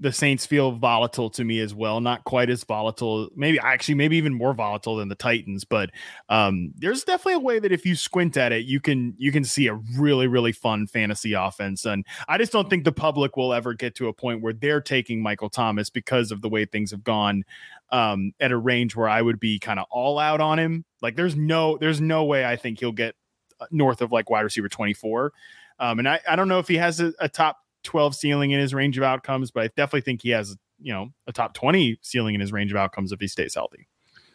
[0.00, 2.00] the Saints feel volatile to me as well.
[2.00, 5.64] Not quite as volatile, maybe actually, maybe even more volatile than the Titans.
[5.64, 5.90] But
[6.30, 9.44] um, there's definitely a way that if you squint at it, you can you can
[9.44, 11.84] see a really really fun fantasy offense.
[11.84, 14.80] And I just don't think the public will ever get to a point where they're
[14.80, 17.44] taking Michael Thomas because of the way things have gone
[17.90, 20.86] um, at a range where I would be kind of all out on him.
[21.02, 23.14] Like there's no there's no way I think he'll get
[23.60, 25.32] uh, north of like wide receiver 24.
[25.78, 28.60] Um, and I, I don't know if he has a, a top 12 ceiling in
[28.60, 31.98] his range of outcomes, but I definitely think he has, you know, a top 20
[32.02, 33.86] ceiling in his range of outcomes if he stays healthy.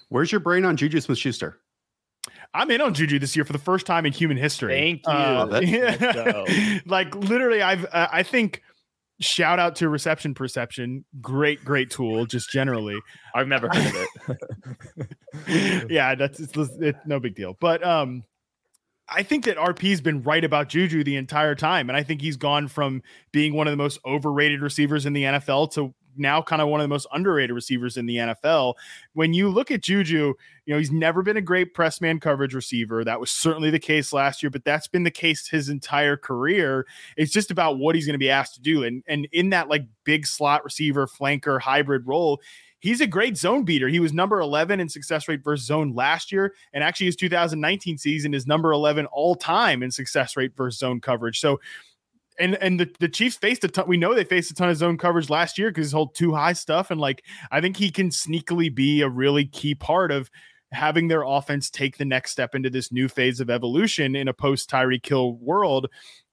[0.09, 1.59] Where's your brain on Juju Smith Schuster?
[2.53, 4.73] I'm in on Juju this year for the first time in human history.
[4.73, 5.13] Thank you.
[5.13, 6.79] Uh, yeah.
[6.85, 8.63] like literally, I've uh, I think
[9.19, 12.99] shout out to reception perception great great tool just generally
[13.33, 14.37] i've never heard of
[15.47, 18.23] it yeah that's it's, it's, no big deal but um
[19.09, 21.89] I think that RP's been right about Juju the entire time.
[21.89, 25.23] And I think he's gone from being one of the most overrated receivers in the
[25.23, 28.75] NFL to now kind of one of the most underrated receivers in the NFL.
[29.13, 30.33] When you look at Juju,
[30.65, 33.03] you know, he's never been a great press man coverage receiver.
[33.03, 36.85] That was certainly the case last year, but that's been the case his entire career.
[37.17, 38.83] It's just about what he's going to be asked to do.
[38.83, 42.41] And and in that like big slot receiver, flanker, hybrid role,
[42.85, 43.87] he's a great zone beater.
[43.87, 46.53] He was number 11 in success rate versus zone last year.
[46.71, 51.01] And actually, his 2019 season is number 11 all time in success rate versus zone
[51.01, 51.39] coverage.
[51.39, 51.59] So,
[52.39, 53.87] and and the, the Chiefs faced a ton.
[53.87, 56.35] We know they faced a ton of zone coverage last year because his whole too
[56.35, 56.91] high stuff.
[56.91, 60.29] And like, I think he can sneakily be a really key part of
[60.71, 64.33] having their offense take the next step into this new phase of evolution in a
[64.33, 65.87] post Tyreek Hill world.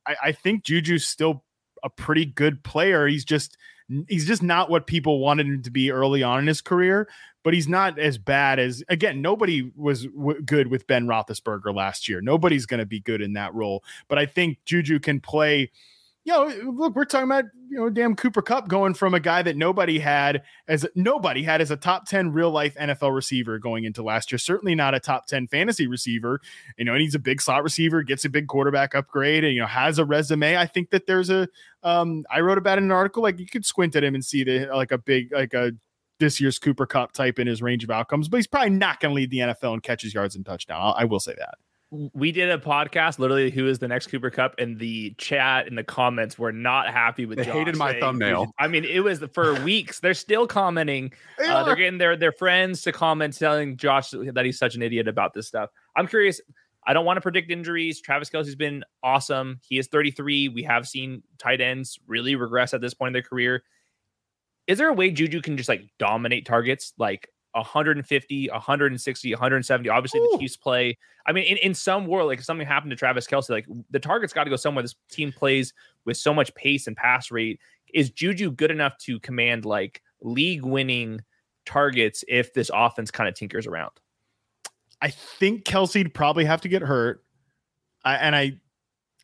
[0.06, 1.44] I, I think Juju's still
[1.82, 3.06] a pretty good player.
[3.06, 3.56] He's just
[4.08, 7.08] he's just not what people wanted him to be early on in his career,
[7.42, 9.20] but he's not as bad as again.
[9.22, 12.20] Nobody was w- good with Ben Roethlisberger last year.
[12.20, 13.82] Nobody's going to be good in that role.
[14.08, 15.70] But I think Juju can play
[16.24, 19.42] you know, look, we're talking about you know, damn Cooper Kupp going from a guy
[19.42, 23.84] that nobody had as nobody had as a top ten real life NFL receiver going
[23.84, 24.38] into last year.
[24.38, 26.40] Certainly not a top ten fantasy receiver.
[26.78, 29.60] You know, and he's a big slot receiver, gets a big quarterback upgrade, and you
[29.60, 30.56] know has a resume.
[30.56, 31.48] I think that there's a.
[31.82, 33.22] Um, I wrote about in an article.
[33.22, 35.72] Like you could squint at him and see the like a big like a
[36.20, 39.10] this year's Cooper Kupp type in his range of outcomes, but he's probably not going
[39.10, 40.94] to lead the NFL in catches, yards, and touchdown.
[40.96, 41.56] I will say that
[41.92, 45.76] we did a podcast literally who is the next Cooper Kupp, and the chat and
[45.76, 48.50] the comments were not happy with they Josh hated my thumbnail.
[48.58, 50.00] I mean, it was for weeks.
[50.00, 51.12] They're still commenting.
[51.38, 55.06] Uh, they're getting their their friends to comment telling Josh that he's such an idiot
[55.06, 55.68] about this stuff.
[55.94, 56.40] I'm curious.
[56.84, 58.00] I don't want to predict injuries.
[58.00, 59.60] Travis Kelce's been awesome.
[59.62, 60.48] He is 33.
[60.48, 63.62] We have seen tight ends really regress at this point in their career.
[64.66, 66.94] Is there a way Juju can just like dominate targets?
[66.98, 69.88] Like 150, 160, 170.
[69.88, 70.28] Obviously, Ooh.
[70.32, 70.96] the Chiefs play.
[71.26, 74.00] I mean, in, in some world, like if something happened to Travis Kelce, like the
[74.00, 74.82] target's got to go somewhere.
[74.82, 75.72] This team plays
[76.04, 77.60] with so much pace and pass rate.
[77.94, 81.20] Is Juju good enough to command like league winning
[81.66, 83.92] targets if this offense kind of tinkers around?
[85.00, 87.24] I think Kelce'd probably have to get hurt.
[88.04, 88.52] I, and I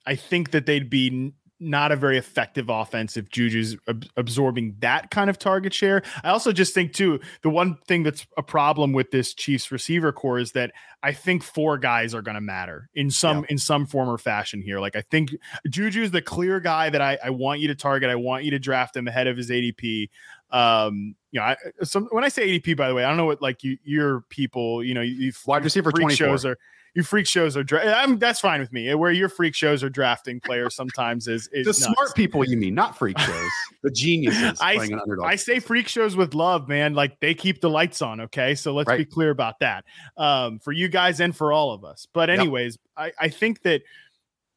[0.07, 5.11] I think that they'd be not a very effective offense if Juju's ab- absorbing that
[5.11, 6.02] kind of target share.
[6.22, 10.12] I also just think too the one thing that's a problem with this Chiefs receiver
[10.12, 13.46] corps is that I think four guys are going to matter in some yeah.
[13.50, 14.80] in some form or fashion here.
[14.80, 15.30] Like I think
[15.68, 18.11] Juju is the clear guy that I, I want you to target.
[18.11, 20.11] I want you to draft him ahead of his ADP.
[20.50, 23.26] Um, you know, I, some, when I say ADP, by the way, I don't know
[23.26, 26.56] what like you, your people, you know, you wide receiver twenty shows are
[26.95, 28.93] you freak shows are dra- I'm, that's fine with me.
[28.95, 31.84] Where your freak shows are drafting players sometimes is, is the nuts.
[31.84, 32.45] smart people.
[32.45, 33.51] You mean not freak shows,
[33.82, 34.89] the geniuses I,
[35.22, 36.95] I say freak shows with love, man.
[36.95, 38.20] Like they keep the lights on.
[38.22, 38.99] Okay, so let's right.
[38.99, 39.84] be clear about that
[40.16, 42.07] um, for you guys and for all of us.
[42.12, 43.14] But anyways, yep.
[43.20, 43.82] I, I think that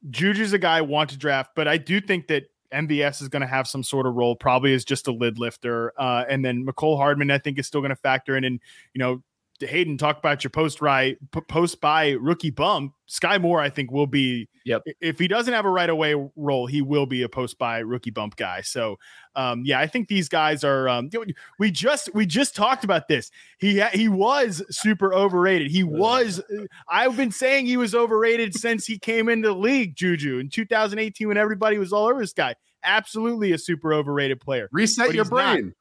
[0.10, 3.42] Juju's a guy I want to draft, but I do think that MVS is going
[3.42, 5.94] to have some sort of role, probably as just a lid lifter.
[5.98, 8.44] Uh, and then Mecole Hardman, I think, is still going to factor in.
[8.44, 8.60] And,
[8.94, 9.22] you know,
[9.68, 12.94] Hayden, talk about your post right post by rookie bump.
[13.10, 14.48] Skyy Moore, I think, will be.
[14.66, 14.84] Yep.
[15.02, 18.12] If he doesn't have a right away role, he will be a post by rookie
[18.12, 18.62] bump guy.
[18.62, 18.98] So,
[19.36, 20.88] um, yeah, I think these guys are.
[20.88, 21.10] Um,
[21.60, 23.32] we just we just talked about this.
[23.60, 25.72] He he was super overrated.
[25.72, 26.42] He was.
[26.88, 29.96] I've been saying he was overrated since he came into the league.
[29.96, 32.56] Juju in 2018 when everybody was all over this guy.
[32.84, 34.70] Absolutely a super overrated player.
[34.72, 35.66] Reset your brain.
[35.66, 35.74] Not.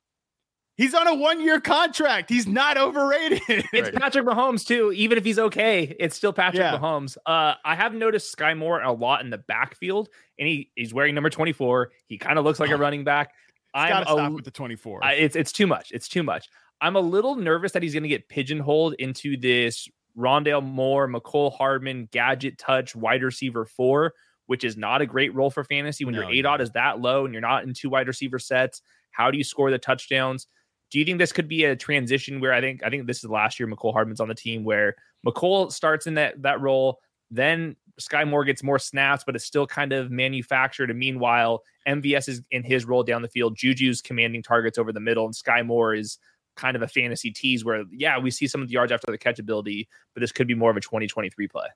[0.80, 2.30] He's on a one year contract.
[2.30, 3.42] He's not overrated.
[3.70, 4.92] It's Patrick Mahomes, too.
[4.92, 6.78] Even if he's okay, it's still Patrick yeah.
[6.78, 7.18] Mahomes.
[7.26, 10.08] Uh, I have noticed Skyy Moore a lot in the backfield,
[10.38, 11.90] and he, he's wearing number 24.
[12.06, 13.34] He kind of looks like a running back.
[13.74, 15.04] I'm stop with the 24.
[15.04, 15.92] I, it's, it's too much.
[15.92, 16.48] It's too much.
[16.80, 21.54] I'm a little nervous that he's going to get pigeonholed into this Rondale Moore, Mecole
[21.54, 24.14] Hardman, gadget touch, wide receiver four,
[24.46, 26.62] which is not a great role for fantasy when no, your ADOT no.
[26.62, 28.80] is that low and you're not in two wide receiver sets.
[29.10, 30.46] How do you score the touchdowns?
[30.90, 33.30] Do you think this could be a transition where I think I think this is
[33.30, 36.98] last year Mecole Hardman's on the team where Mecole starts in that that role,
[37.30, 40.90] then Skyy Moore gets more snaps, but it's still kind of manufactured.
[40.90, 43.56] And meanwhile, MVS is in his role down the field.
[43.56, 46.18] Juju's commanding targets over the middle, and Skyy Moore is
[46.56, 49.18] kind of a fantasy tease where, yeah, we see some of the yards after the
[49.18, 51.66] catch ability, but this could be more of a 2023 play.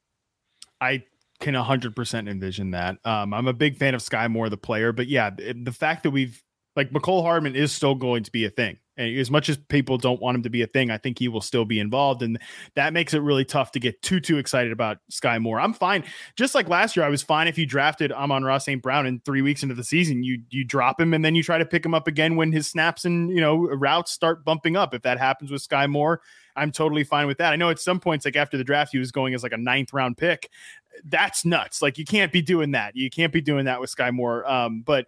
[0.80, 1.04] I
[1.40, 2.98] can 100% envision that.
[3.04, 6.10] Um, I'm a big fan of Skyy Moore, the player, but yeah, the fact that
[6.10, 6.42] we've
[6.76, 8.78] like Mecole Hardman is still going to be a thing.
[8.96, 11.28] And as much as people don't want him to be a thing, I think he
[11.28, 12.22] will still be involved.
[12.22, 12.38] And
[12.74, 15.58] that makes it really tough to get too, too excited about Skyy Moore.
[15.58, 16.04] I'm fine.
[16.36, 18.80] Just like last year, I was fine if you drafted Amon-Ra St.
[18.80, 21.58] Brown and three weeks into the season, you you drop him and then you try
[21.58, 24.94] to pick him up again when his snaps and you know routes start bumping up.
[24.94, 26.20] If that happens with Skyy Moore,
[26.56, 27.52] I'm totally fine with that.
[27.52, 29.58] I know at some points, like after the draft, he was going as like a
[29.58, 30.50] ninth round pick.
[31.04, 31.82] That's nuts.
[31.82, 32.94] Like you can't be doing that.
[32.94, 34.48] You can't be doing that with Skyy Moore.
[34.48, 35.06] Um, but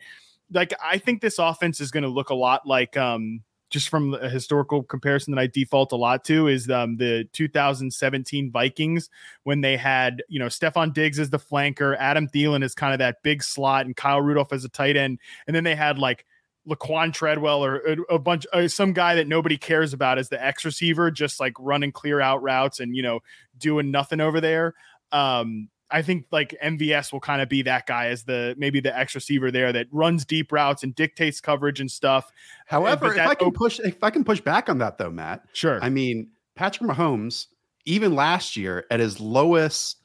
[0.53, 4.15] like I think this offense is going to look a lot like um just from
[4.15, 9.11] a historical comparison that I default a lot to is um, the 2017 Vikings
[9.43, 13.01] when they had, you know, Stefon Diggs as the flanker, Adam Thielen is kind of
[13.01, 15.19] that big slot, and Kyle Rudolph as a tight end.
[15.47, 16.27] And then they had like
[16.69, 20.45] Laquan Treadwell or a, a bunch, uh, some guy that nobody cares about as the
[20.45, 23.21] X receiver, just like running clear out routes and, you know,
[23.59, 24.75] doing nothing over there.
[25.11, 28.97] Um, I think like MVS will kind of be that guy as the maybe the
[28.97, 32.27] X receiver there that runs deep routes and dictates coverage and stuff.
[32.27, 32.33] Uh,
[32.67, 35.43] However, if I can push if I can push back on that though, Matt.
[35.53, 35.79] Sure.
[35.83, 37.47] I mean, Patrick Mahomes,
[37.85, 39.99] even last year at his lowest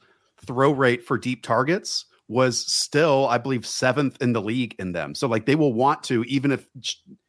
[0.44, 5.14] throw rate for deep targets was still, I believe, seventh in the league in them.
[5.14, 6.68] So like they will want to, even if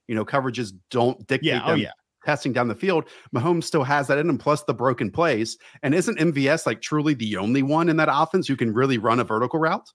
[0.08, 1.80] you know coverages don't dictate yeah, oh, them.
[1.80, 1.92] Oh, yeah
[2.26, 3.06] passing down the field.
[3.36, 5.58] Mahomes still has that in him, plus the broken plays.
[5.82, 9.20] And isn't MVS like truly the only one in that offense who can really run
[9.20, 9.90] a vertical route?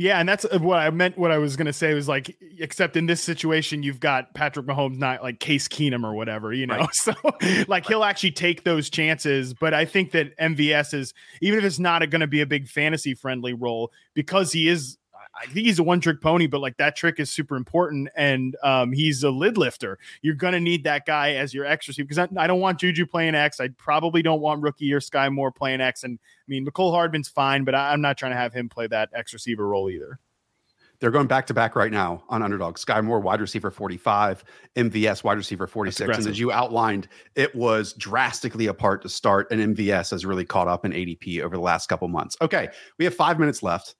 [0.00, 1.18] Yeah, and that's uh, what I meant.
[1.18, 4.64] What I was going to say was like, except in this situation, you've got Patrick
[4.64, 6.78] Mahomes, not like Case Keenum or whatever, you know.
[6.78, 6.88] Right.
[6.94, 7.86] So, like, right.
[7.86, 9.52] he'll actually take those chances.
[9.52, 11.12] But I think that MVS is,
[11.42, 14.96] even if it's not going to be a big fantasy friendly role, because he is
[15.40, 18.10] I think he's a one trick pony, but like that trick is super important.
[18.14, 19.98] And um, he's a lid lifter.
[20.20, 22.78] You're going to need that guy as your X receiver because I, I, don't want
[22.78, 23.58] Juju playing X.
[23.58, 26.04] I probably don't want rookie or Skyy Moore playing X.
[26.04, 28.86] And I mean, Mecole Hardman's fine, but I, I'm not trying to have him play
[28.88, 30.18] that X receiver role either.
[31.00, 32.76] They're going back to back right now on underdog.
[32.76, 34.44] Skyy Moore, wide receiver 45,
[34.76, 36.18] MVS, wide receiver 46.
[36.18, 40.68] And as you outlined, it was drastically apart to start, and MVS has really caught
[40.68, 42.36] up in ADP over the last couple months.
[42.42, 42.68] Okay,
[42.98, 43.94] we have five minutes left.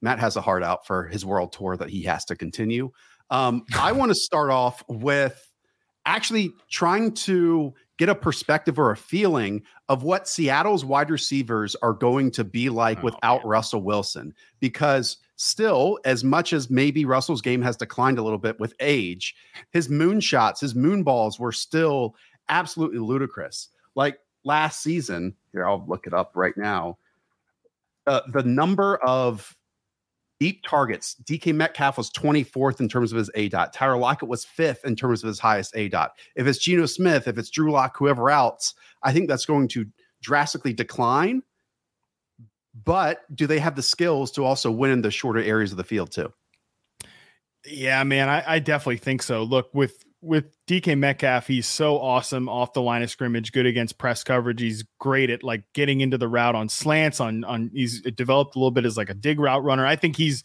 [0.00, 2.90] Matt has a heart out for his world tour that he has to continue.
[3.30, 5.44] Um, I want to start off with
[6.06, 11.92] actually trying to get a perspective or a feeling of what Seattle's wide receivers are
[11.92, 13.48] going to be like oh, without man.
[13.48, 14.32] Russell Wilson.
[14.60, 19.34] Because still, as much as maybe Russell's game has declined a little bit with age,
[19.72, 22.14] his moon shots, his moon balls were still
[22.48, 23.68] absolutely ludicrous.
[23.94, 26.98] Like last season, here, I'll look it up right now.
[28.06, 29.54] Uh, the number of
[30.40, 31.16] deep targets.
[31.24, 33.72] DK Metcalf was 24th in terms of his A dot.
[33.72, 36.12] Tyler Lockett was fifth in terms of his highest A dot.
[36.36, 39.86] If it's Geno Smith, if it's Drew Lock, whoever else, I think that's going to
[40.22, 41.42] drastically decline.
[42.84, 45.84] But do they have the skills to also win in the shorter areas of the
[45.84, 46.32] field too?
[47.66, 49.42] Yeah, man, I, I definitely think so.
[49.42, 53.98] Look, with with DK Metcalf, he's so awesome off the line of scrimmage, good against
[53.98, 54.60] press coverage.
[54.60, 57.20] He's great at like getting into the route on slants.
[57.20, 59.86] On on he's developed a little bit as like a dig route runner.
[59.86, 60.42] I think he's,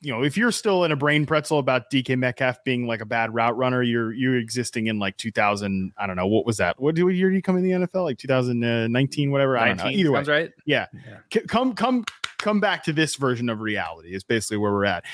[0.00, 3.06] you know, if you're still in a brain pretzel about DK Metcalf being like a
[3.06, 5.92] bad route runner, you're you're existing in like 2000.
[5.96, 6.80] I don't know what was that.
[6.80, 8.04] What year did he come in the NFL?
[8.04, 9.56] Like 2019, whatever.
[9.56, 9.88] I don't know.
[9.88, 10.50] Either way, right?
[10.64, 10.86] Yeah.
[10.92, 11.40] yeah.
[11.46, 12.04] come come
[12.38, 14.12] come back to this version of reality.
[14.12, 15.04] Is basically where we're at.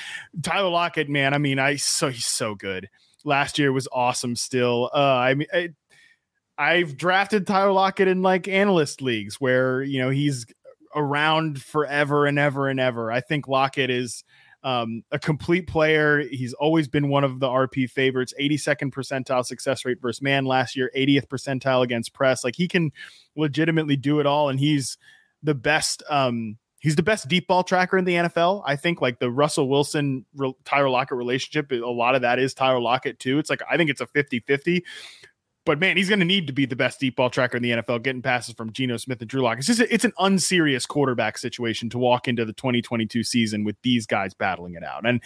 [0.42, 1.34] Tyler Lockett, man.
[1.34, 2.88] I mean, I so he's so good
[3.24, 4.90] last year was awesome still.
[4.94, 5.68] Uh, I mean, I,
[6.56, 10.46] I've drafted Tyler Lockett in like analyst leagues where, you know, he's
[10.94, 13.10] around forever and ever and ever.
[13.10, 14.22] I think Lockett is
[14.62, 16.20] um, a complete player.
[16.20, 20.76] He's always been one of the RP favorites, 82nd percentile success rate versus man last
[20.76, 22.44] year, 80th percentile against press.
[22.44, 22.92] Like he can
[23.36, 24.48] legitimately do it all.
[24.48, 24.96] And he's
[25.42, 28.62] the best, um, he's the best deep ball tracker in the NFL.
[28.66, 30.26] I think like the Russell Wilson
[30.66, 33.38] Tyler Lockett relationship, a lot of that is Tyler Lockett too.
[33.38, 34.82] It's like I think it's a 50-50.
[35.64, 37.70] But man, he's going to need to be the best deep ball tracker in the
[37.70, 39.56] NFL, getting passes from Geno Smith and Drew Lock.
[39.56, 43.76] It's just a, it's an unserious quarterback situation to walk into the 2022 season with
[43.80, 45.06] these guys battling it out.
[45.06, 45.22] And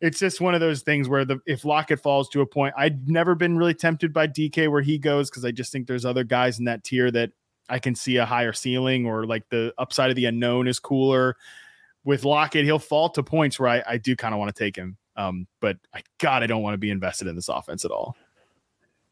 [0.00, 3.08] it's just one of those things where the if Lockett falls to a point, I'd
[3.08, 6.24] never been really tempted by DK where he goes because I just think there's other
[6.24, 7.30] guys in that tier that
[7.68, 11.36] I can see a higher ceiling or like the upside of the unknown is cooler.
[12.04, 14.76] With Lockett, he'll fall to points where I, I do kind of want to take
[14.76, 14.96] him.
[15.16, 18.16] Um, but I God, I don't want to be invested in this offense at all.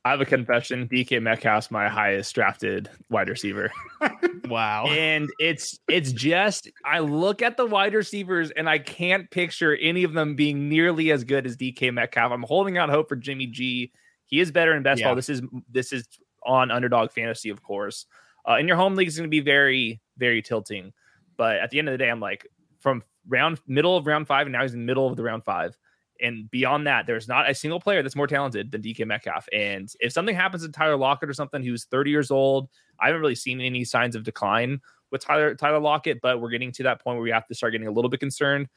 [0.06, 0.88] I have a confession.
[0.88, 3.72] DK Metcalf's my highest drafted wide receiver.
[4.48, 4.86] wow.
[4.86, 10.04] And it's it's just I look at the wide receivers and I can't picture any
[10.04, 12.30] of them being nearly as good as DK Metcalf.
[12.30, 13.90] I'm holding out hope for Jimmy G.
[14.26, 15.08] He is better in best yeah.
[15.08, 15.16] ball.
[15.16, 16.06] This is this is
[16.44, 18.06] on underdog fantasy, of course.
[18.48, 20.92] Uh, in your home league is going to be very, very tilting.
[21.36, 22.46] But at the end of the day, I'm like
[22.80, 25.44] from round middle of round five, and now he's in the middle of the round
[25.44, 25.76] five.
[26.20, 29.48] And beyond that, there's not a single player that's more talented than DK Metcalf.
[29.52, 33.20] And if something happens to Tyler Lockett or something who's 30 years old, I haven't
[33.20, 34.80] really seen any signs of decline
[35.10, 37.72] with Tyler Tyler Lockett, but we're getting to that point where we have to start
[37.72, 38.68] getting a little bit concerned.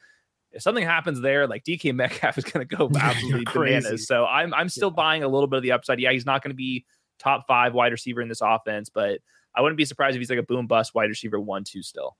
[0.52, 4.06] If something happens there, like DK Metcalf is going to go absolutely bananas.
[4.06, 4.96] So I'm I'm still yeah.
[4.96, 6.00] buying a little bit of the upside.
[6.00, 6.84] Yeah, he's not going to be
[7.18, 9.20] top five wide receiver in this offense, but
[9.54, 12.16] I wouldn't be surprised if he's like a boom bust wide receiver one, two still.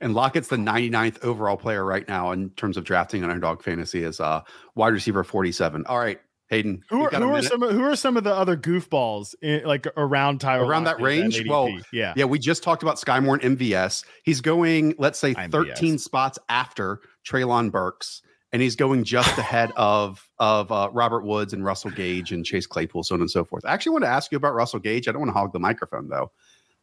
[0.00, 4.04] And Lockett's the 99th overall player right now in terms of drafting an underdog fantasy
[4.04, 4.44] as a
[4.74, 5.86] wide receiver 47.
[5.86, 6.82] All right, Hayden.
[6.88, 9.86] Who are, who are some of, who are some of the other goofballs in, like
[9.96, 11.38] around Tyler around that range?
[11.38, 12.26] That well, yeah, yeah.
[12.26, 14.04] We just talked about Skyy Moore and MVS.
[14.22, 15.50] He's going, let's say, MVS.
[15.50, 21.52] 13 spots after Treylon Burks, and he's going just ahead of of uh, Robert Woods
[21.52, 23.64] and Russell Gage and Chase Claypool, so on and so forth.
[23.64, 25.08] I actually want to ask you about Russell Gage.
[25.08, 26.30] I don't want to hog the microphone though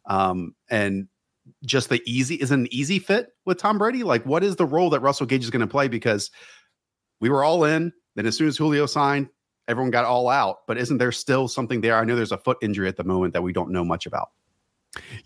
[0.07, 1.07] um, and
[1.65, 4.03] just the easy is an easy fit with Tom Brady.
[4.03, 5.87] Like, what is the role that Russell Gage is going to play?
[5.87, 6.31] Because
[7.19, 7.91] we were all in.
[8.15, 9.29] Then as soon as Julio signed,
[9.67, 10.59] everyone got all out.
[10.67, 11.97] But isn't there still something there?
[11.97, 14.29] I know there's a foot injury at the moment that we don't know much about.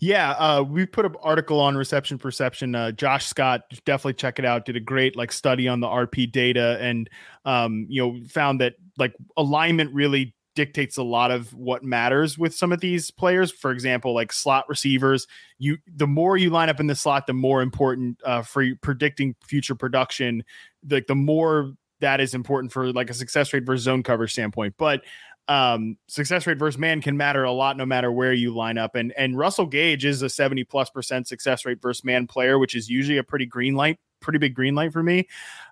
[0.00, 2.74] Yeah, uh, we put an article on reception perception.
[2.74, 4.64] Uh, Josh Scott, definitely check it out.
[4.64, 7.08] Did a great like study on the RP data, and
[7.44, 12.54] um, you know found that like alignment really dictates a lot of what matters with
[12.54, 13.50] some of these players.
[13.50, 15.26] For example, like slot receivers,
[15.58, 19.34] you the more you line up in the slot, the more important uh, for predicting
[19.44, 20.44] future production.
[20.88, 24.74] Like the more that is important for like a success rate versus zone cover standpoint.
[24.78, 25.02] But
[25.48, 28.94] um, success rate versus man can matter a lot no matter where you line up.
[28.94, 32.74] And and Russell Gage is a 70 plus percent success rate versus man player, which
[32.74, 35.26] is usually a pretty green light, pretty big green light for me.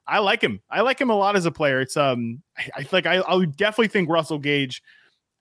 [0.06, 0.60] I like him.
[0.70, 1.80] I like him a lot as a player.
[1.80, 4.82] It's um I, I like I, I would definitely think Russell Gage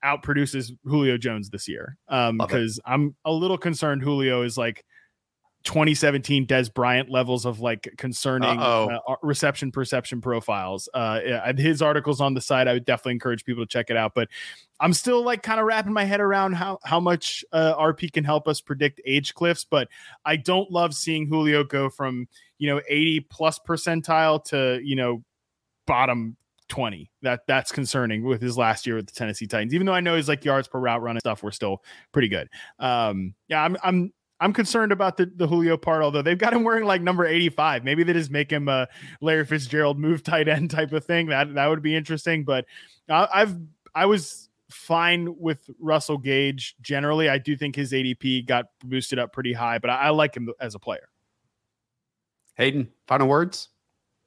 [0.04, 1.96] outproduces Julio Jones this year.
[2.08, 4.84] Um, because I'm a little concerned Julio is like
[5.64, 10.88] 2017 Dez Bryant levels of like concerning uh, reception perception profiles.
[10.94, 14.12] Uh, his articles on the site, I would definitely encourage people to check it out.
[14.14, 14.28] But
[14.80, 18.24] I'm still like kind of wrapping my head around how how much uh, RP can
[18.24, 19.66] help us predict age cliffs.
[19.68, 19.88] But
[20.24, 22.28] I don't love seeing Julio go from
[22.58, 25.22] you know 80 plus percentile to you know
[25.86, 26.36] bottom
[26.68, 27.10] 20.
[27.22, 29.74] That that's concerning with his last year with the Tennessee Titans.
[29.74, 31.82] Even though I know his like yards per route run and stuff were still
[32.12, 32.48] pretty good.
[32.78, 36.62] Um, yeah, I'm I'm I'm concerned about the, the Julio part, although they've got him
[36.62, 37.84] wearing like number 85.
[37.84, 38.88] Maybe they just make him a
[39.20, 41.26] Larry Fitzgerald move tight end type of thing.
[41.26, 42.44] That that would be interesting.
[42.44, 42.64] But
[43.08, 43.56] I've
[43.94, 47.28] I was fine with Russell Gage generally.
[47.28, 50.50] I do think his ADP got boosted up pretty high, but I, I like him
[50.60, 51.08] as a player.
[52.56, 53.70] Hayden, final words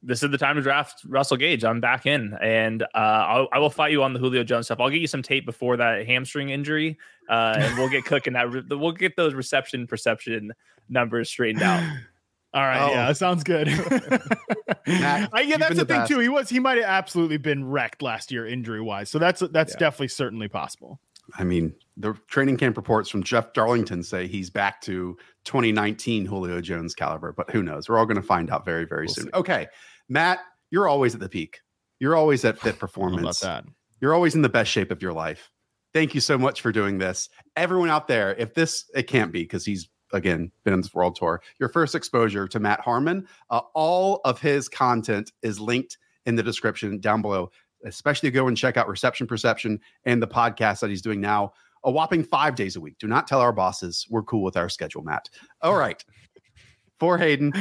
[0.03, 1.63] this is the time to draft Russell Gage.
[1.63, 4.79] I'm back in, and uh, I'll, I will fight you on the Julio Jones stuff.
[4.79, 6.97] I'll get you some tape before that hamstring injury,
[7.29, 8.33] uh, and we'll get cooking.
[8.33, 10.53] That re- we'll get those reception perception
[10.89, 11.83] numbers straightened out.
[12.53, 12.91] All right, oh.
[12.91, 13.67] yeah, that sounds good.
[14.87, 16.19] Matt, I, yeah, that's the, the thing too.
[16.19, 19.73] He was he might have absolutely been wrecked last year injury wise, so that's that's
[19.73, 19.79] yeah.
[19.79, 20.99] definitely certainly possible.
[21.35, 26.59] I mean, the training camp reports from Jeff Darlington say he's back to 2019 Julio
[26.59, 27.87] Jones caliber, but who knows?
[27.87, 29.25] We're all going to find out very, very we'll soon.
[29.25, 29.31] See.
[29.33, 29.67] Okay,
[30.11, 30.39] Matt,
[30.71, 31.61] you're always at the peak.
[31.99, 33.39] You're always at fit performance.
[33.39, 33.63] that?
[34.01, 35.49] You're always in the best shape of your life.
[35.93, 37.29] Thank you so much for doing this.
[37.55, 41.15] Everyone out there, if this, it can't be because he's again been on this world
[41.15, 41.41] tour.
[41.61, 46.43] Your first exposure to Matt Harmon, uh, all of his content is linked in the
[46.43, 47.49] description down below.
[47.85, 51.53] Especially go and check out Reception Perception and the podcast that he's doing now,
[51.85, 52.97] a whopping five days a week.
[52.99, 55.29] Do not tell our bosses we're cool with our schedule, Matt.
[55.61, 56.03] All right.
[56.99, 57.53] For Hayden,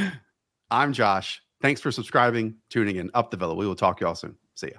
[0.71, 1.41] I'm Josh.
[1.61, 3.11] Thanks for subscribing, tuning in.
[3.15, 3.55] Up the Villa.
[3.55, 4.37] We will talk to y'all soon.
[4.55, 4.79] See ya.